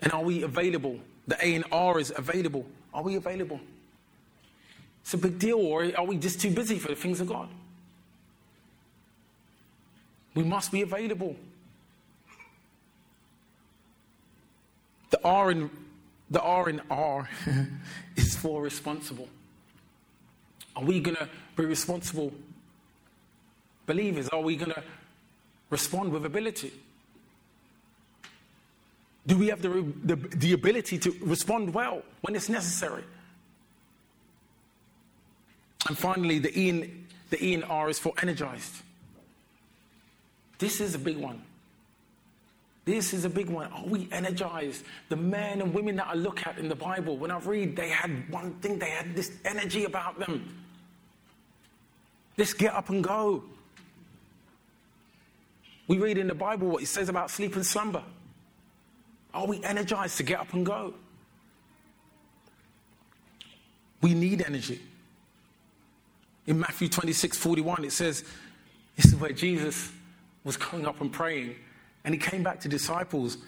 And 0.00 0.12
are 0.12 0.22
we 0.22 0.44
available? 0.44 1.00
The 1.26 1.36
A 1.44 1.56
and 1.56 1.64
R 1.72 1.98
is 1.98 2.12
available. 2.16 2.64
Are 2.94 3.02
we 3.02 3.16
available? 3.16 3.60
It's 5.02 5.14
a 5.14 5.18
big 5.18 5.38
deal, 5.38 5.58
or 5.58 5.90
are 5.96 6.04
we 6.04 6.16
just 6.16 6.40
too 6.40 6.50
busy 6.50 6.78
for 6.78 6.88
the 6.88 6.94
things 6.94 7.20
of 7.20 7.26
God? 7.26 7.48
We 10.34 10.44
must 10.44 10.70
be 10.70 10.82
available. 10.82 11.34
The 15.10 15.22
R 15.24 15.50
in 15.50 15.70
the 16.30 16.40
R 16.40 16.68
in 16.68 16.82
R 16.90 17.28
is 18.16 18.36
for 18.36 18.62
responsible. 18.62 19.28
Are 20.76 20.84
we 20.84 21.00
going 21.00 21.16
to 21.16 21.28
be 21.56 21.64
responsible 21.64 22.32
believers? 23.86 24.28
Are 24.28 24.40
we 24.40 24.56
going 24.56 24.72
to 24.72 24.82
respond 25.70 26.12
with 26.12 26.24
ability? 26.24 26.72
Do 29.26 29.36
we 29.36 29.48
have 29.48 29.60
the, 29.60 29.84
the, 30.04 30.16
the 30.16 30.52
ability 30.52 30.98
to 30.98 31.14
respond 31.20 31.74
well 31.74 32.02
when 32.22 32.34
it's 32.36 32.48
necessary? 32.48 33.04
And 35.86 35.98
finally, 35.98 36.38
the 36.38 36.56
E 36.58 36.68
in, 36.68 37.06
the 37.30 37.44
e 37.44 37.54
in 37.54 37.62
R 37.62 37.88
is 37.88 37.98
for 37.98 38.12
energized. 38.20 38.74
This 40.58 40.80
is 40.80 40.94
a 40.94 40.98
big 40.98 41.18
one. 41.18 41.42
This 42.88 43.12
is 43.12 43.26
a 43.26 43.28
big 43.28 43.50
one. 43.50 43.70
Are 43.70 43.84
we 43.84 44.08
energized? 44.10 44.82
The 45.10 45.16
men 45.16 45.60
and 45.60 45.74
women 45.74 45.96
that 45.96 46.06
I 46.06 46.14
look 46.14 46.46
at 46.46 46.56
in 46.56 46.70
the 46.70 46.74
Bible, 46.74 47.18
when 47.18 47.30
I 47.30 47.38
read, 47.38 47.76
they 47.76 47.90
had 47.90 48.30
one 48.30 48.54
thing, 48.60 48.78
they 48.78 48.88
had 48.88 49.14
this 49.14 49.30
energy 49.44 49.84
about 49.84 50.18
them. 50.18 50.64
Let's 52.38 52.54
get 52.54 52.72
up 52.72 52.88
and 52.88 53.04
go. 53.04 53.44
We 55.86 55.98
read 55.98 56.16
in 56.16 56.28
the 56.28 56.34
Bible 56.34 56.68
what 56.68 56.82
it 56.82 56.86
says 56.86 57.10
about 57.10 57.30
sleep 57.30 57.56
and 57.56 57.66
slumber. 57.66 58.02
Are 59.34 59.46
we 59.46 59.62
energized 59.62 60.16
to 60.16 60.22
get 60.22 60.40
up 60.40 60.54
and 60.54 60.64
go? 60.64 60.94
We 64.00 64.14
need 64.14 64.42
energy. 64.46 64.80
In 66.46 66.58
Matthew 66.58 66.88
26 66.88 67.36
41, 67.36 67.84
it 67.84 67.92
says, 67.92 68.24
This 68.96 69.04
is 69.04 69.16
where 69.16 69.32
Jesus 69.32 69.92
was 70.42 70.56
going 70.56 70.86
up 70.86 71.02
and 71.02 71.12
praying. 71.12 71.56
And 72.04 72.14
he 72.14 72.18
came 72.18 72.42
back 72.42 72.60
to 72.60 72.68
disciples 72.68 73.38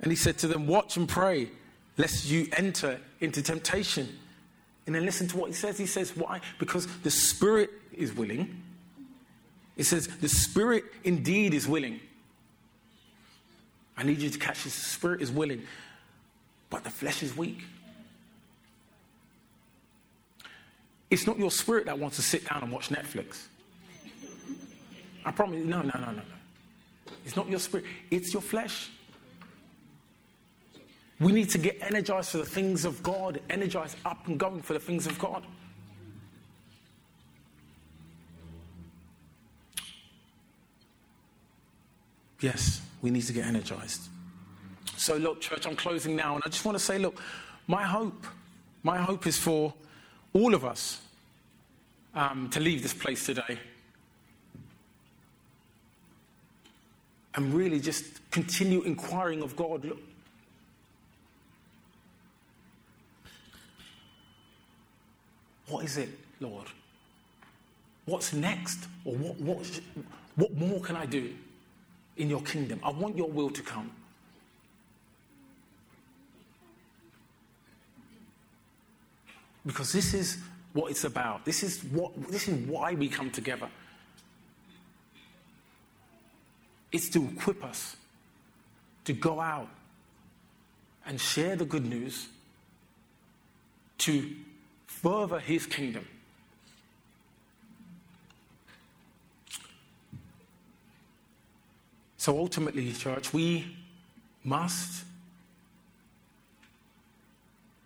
and 0.00 0.12
he 0.12 0.16
said 0.16 0.38
to 0.38 0.48
them, 0.48 0.66
Watch 0.66 0.96
and 0.96 1.08
pray, 1.08 1.50
lest 1.96 2.30
you 2.30 2.48
enter 2.56 3.00
into 3.20 3.42
temptation. 3.42 4.08
And 4.86 4.94
then 4.94 5.04
listen 5.04 5.28
to 5.28 5.36
what 5.36 5.48
he 5.48 5.54
says. 5.54 5.76
He 5.76 5.86
says, 5.86 6.16
Why? 6.16 6.40
Because 6.58 6.86
the 7.02 7.10
spirit 7.10 7.70
is 7.92 8.14
willing. 8.14 8.62
It 9.76 9.84
says, 9.84 10.08
The 10.08 10.28
spirit 10.28 10.84
indeed 11.04 11.54
is 11.54 11.66
willing. 11.68 12.00
I 13.96 14.04
need 14.04 14.18
you 14.18 14.30
to 14.30 14.38
catch 14.38 14.64
this. 14.64 14.76
The 14.76 14.84
spirit 14.84 15.20
is 15.20 15.30
willing, 15.30 15.62
but 16.70 16.84
the 16.84 16.90
flesh 16.90 17.22
is 17.22 17.36
weak. 17.36 17.64
It's 21.10 21.26
not 21.26 21.38
your 21.38 21.50
spirit 21.50 21.86
that 21.86 21.98
wants 21.98 22.16
to 22.16 22.22
sit 22.22 22.48
down 22.48 22.62
and 22.62 22.70
watch 22.70 22.90
Netflix. 22.90 23.46
I 25.24 25.32
promise 25.32 25.58
you, 25.58 25.64
no, 25.64 25.82
no, 25.82 25.90
no, 25.94 26.06
no, 26.06 26.12
no. 26.12 26.22
It's 27.24 27.36
not 27.36 27.48
your 27.48 27.58
spirit, 27.58 27.86
it's 28.10 28.32
your 28.32 28.42
flesh. 28.42 28.90
We 31.20 31.32
need 31.32 31.50
to 31.50 31.58
get 31.58 31.78
energized 31.82 32.30
for 32.30 32.38
the 32.38 32.46
things 32.46 32.84
of 32.84 33.02
God, 33.02 33.40
energized 33.50 33.96
up 34.04 34.26
and 34.28 34.38
going 34.38 34.62
for 34.62 34.72
the 34.72 34.78
things 34.78 35.06
of 35.06 35.18
God. 35.18 35.44
Yes, 42.40 42.80
we 43.02 43.10
need 43.10 43.22
to 43.22 43.32
get 43.32 43.46
energized. 43.46 44.02
So, 44.96 45.16
look, 45.16 45.40
church, 45.40 45.66
I'm 45.66 45.74
closing 45.74 46.14
now, 46.14 46.36
and 46.36 46.42
I 46.46 46.48
just 46.48 46.64
want 46.64 46.78
to 46.78 46.84
say, 46.84 46.98
look, 46.98 47.20
my 47.66 47.82
hope, 47.82 48.26
my 48.84 48.98
hope 48.98 49.26
is 49.26 49.36
for 49.36 49.74
all 50.32 50.54
of 50.54 50.64
us 50.64 51.00
um, 52.14 52.48
to 52.50 52.60
leave 52.60 52.82
this 52.82 52.94
place 52.94 53.26
today 53.26 53.58
and 57.38 57.54
really 57.54 57.78
just 57.78 58.04
continue 58.32 58.82
inquiring 58.82 59.42
of 59.42 59.54
God. 59.54 59.84
Look, 59.84 60.00
what 65.68 65.84
is 65.84 65.98
it, 65.98 66.08
Lord? 66.40 66.66
What's 68.06 68.32
next? 68.32 68.88
Or 69.04 69.14
what, 69.14 69.38
what, 69.40 69.80
what 70.34 70.56
more 70.56 70.80
can 70.80 70.96
I 70.96 71.06
do 71.06 71.32
in 72.16 72.28
your 72.28 72.42
kingdom? 72.42 72.80
I 72.82 72.90
want 72.90 73.16
your 73.16 73.30
will 73.30 73.50
to 73.50 73.62
come. 73.62 73.92
Because 79.64 79.92
this 79.92 80.12
is 80.12 80.38
what 80.72 80.90
it's 80.90 81.04
about. 81.04 81.44
This 81.44 81.62
is, 81.62 81.84
what, 81.84 82.20
this 82.32 82.48
is 82.48 82.66
why 82.66 82.94
we 82.94 83.08
come 83.08 83.30
together. 83.30 83.68
It's 86.90 87.08
to 87.10 87.24
equip 87.24 87.64
us 87.64 87.96
to 89.04 89.12
go 89.12 89.40
out 89.40 89.68
and 91.06 91.20
share 91.20 91.56
the 91.56 91.64
good 91.64 91.86
news 91.86 92.28
to 93.98 94.30
further 94.86 95.38
his 95.38 95.66
kingdom. 95.66 96.06
So 102.16 102.36
ultimately, 102.38 102.92
church, 102.92 103.32
we 103.32 103.76
must 104.44 105.04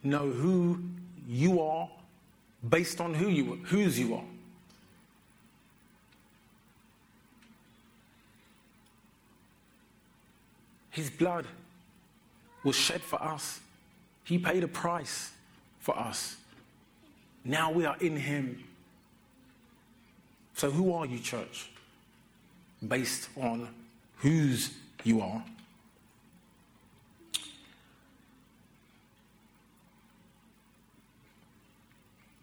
know 0.03 0.31
who 0.31 0.83
you 1.29 1.61
are 1.61 1.89
based 2.69 3.01
on 3.01 3.15
who 3.15 3.29
you 3.29 3.61
whose 3.65 3.99
you 3.99 4.15
are. 4.15 4.32
His 10.93 11.09
blood 11.09 11.47
was 12.63 12.77
shed 12.77 13.01
for 13.01 13.21
us. 13.21 13.61
He 14.25 14.39
paid 14.39 14.63
a 14.63 14.69
price 14.69 15.33
for 15.81 15.99
us. 15.99 16.37
Now 17.45 17.73
we 17.73 17.87
are 17.87 17.97
in 17.99 18.15
Him. 18.15 18.63
So, 20.55 20.71
who 20.71 20.93
are 20.93 21.07
you, 21.07 21.19
church? 21.19 21.71
Based 22.87 23.31
on 23.37 23.69
whose 24.19 24.71
you 25.03 25.23
are. 25.23 25.43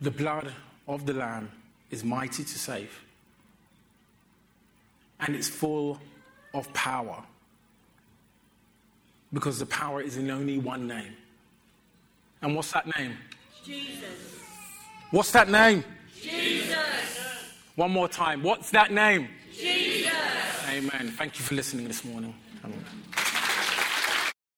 The 0.02 0.12
blood 0.12 0.52
of 0.88 1.06
the 1.06 1.14
Lamb 1.14 1.52
is 1.92 2.04
mighty 2.04 2.44
to 2.44 2.60
save, 2.60 3.00
and 5.20 5.36
it's 5.36 5.50
full 5.50 6.00
of 6.54 6.72
power 6.74 7.24
because 9.34 9.60
the 9.60 9.66
power 9.66 10.02
is 10.02 10.18
in 10.18 10.30
only 10.30 10.58
one 10.58 10.88
name. 10.88 11.14
And 12.42 12.56
what's 12.56 12.72
that 12.72 12.88
name? 12.98 13.18
Jesus. 13.64 14.40
What's 15.12 15.32
that 15.32 15.50
name? 15.50 15.84
Jesus. 16.20 16.78
One 17.76 17.92
more 17.92 18.08
time. 18.08 18.44
What's 18.44 18.72
that 18.72 18.92
name? 18.92 19.30
Jesus. 19.54 20.12
Amen. 20.70 21.14
Thank 21.18 21.40
you 21.40 21.46
for 21.46 21.56
listening 21.56 21.88
this 21.88 22.06
morning. 22.06 22.34
Amen. 22.64 22.84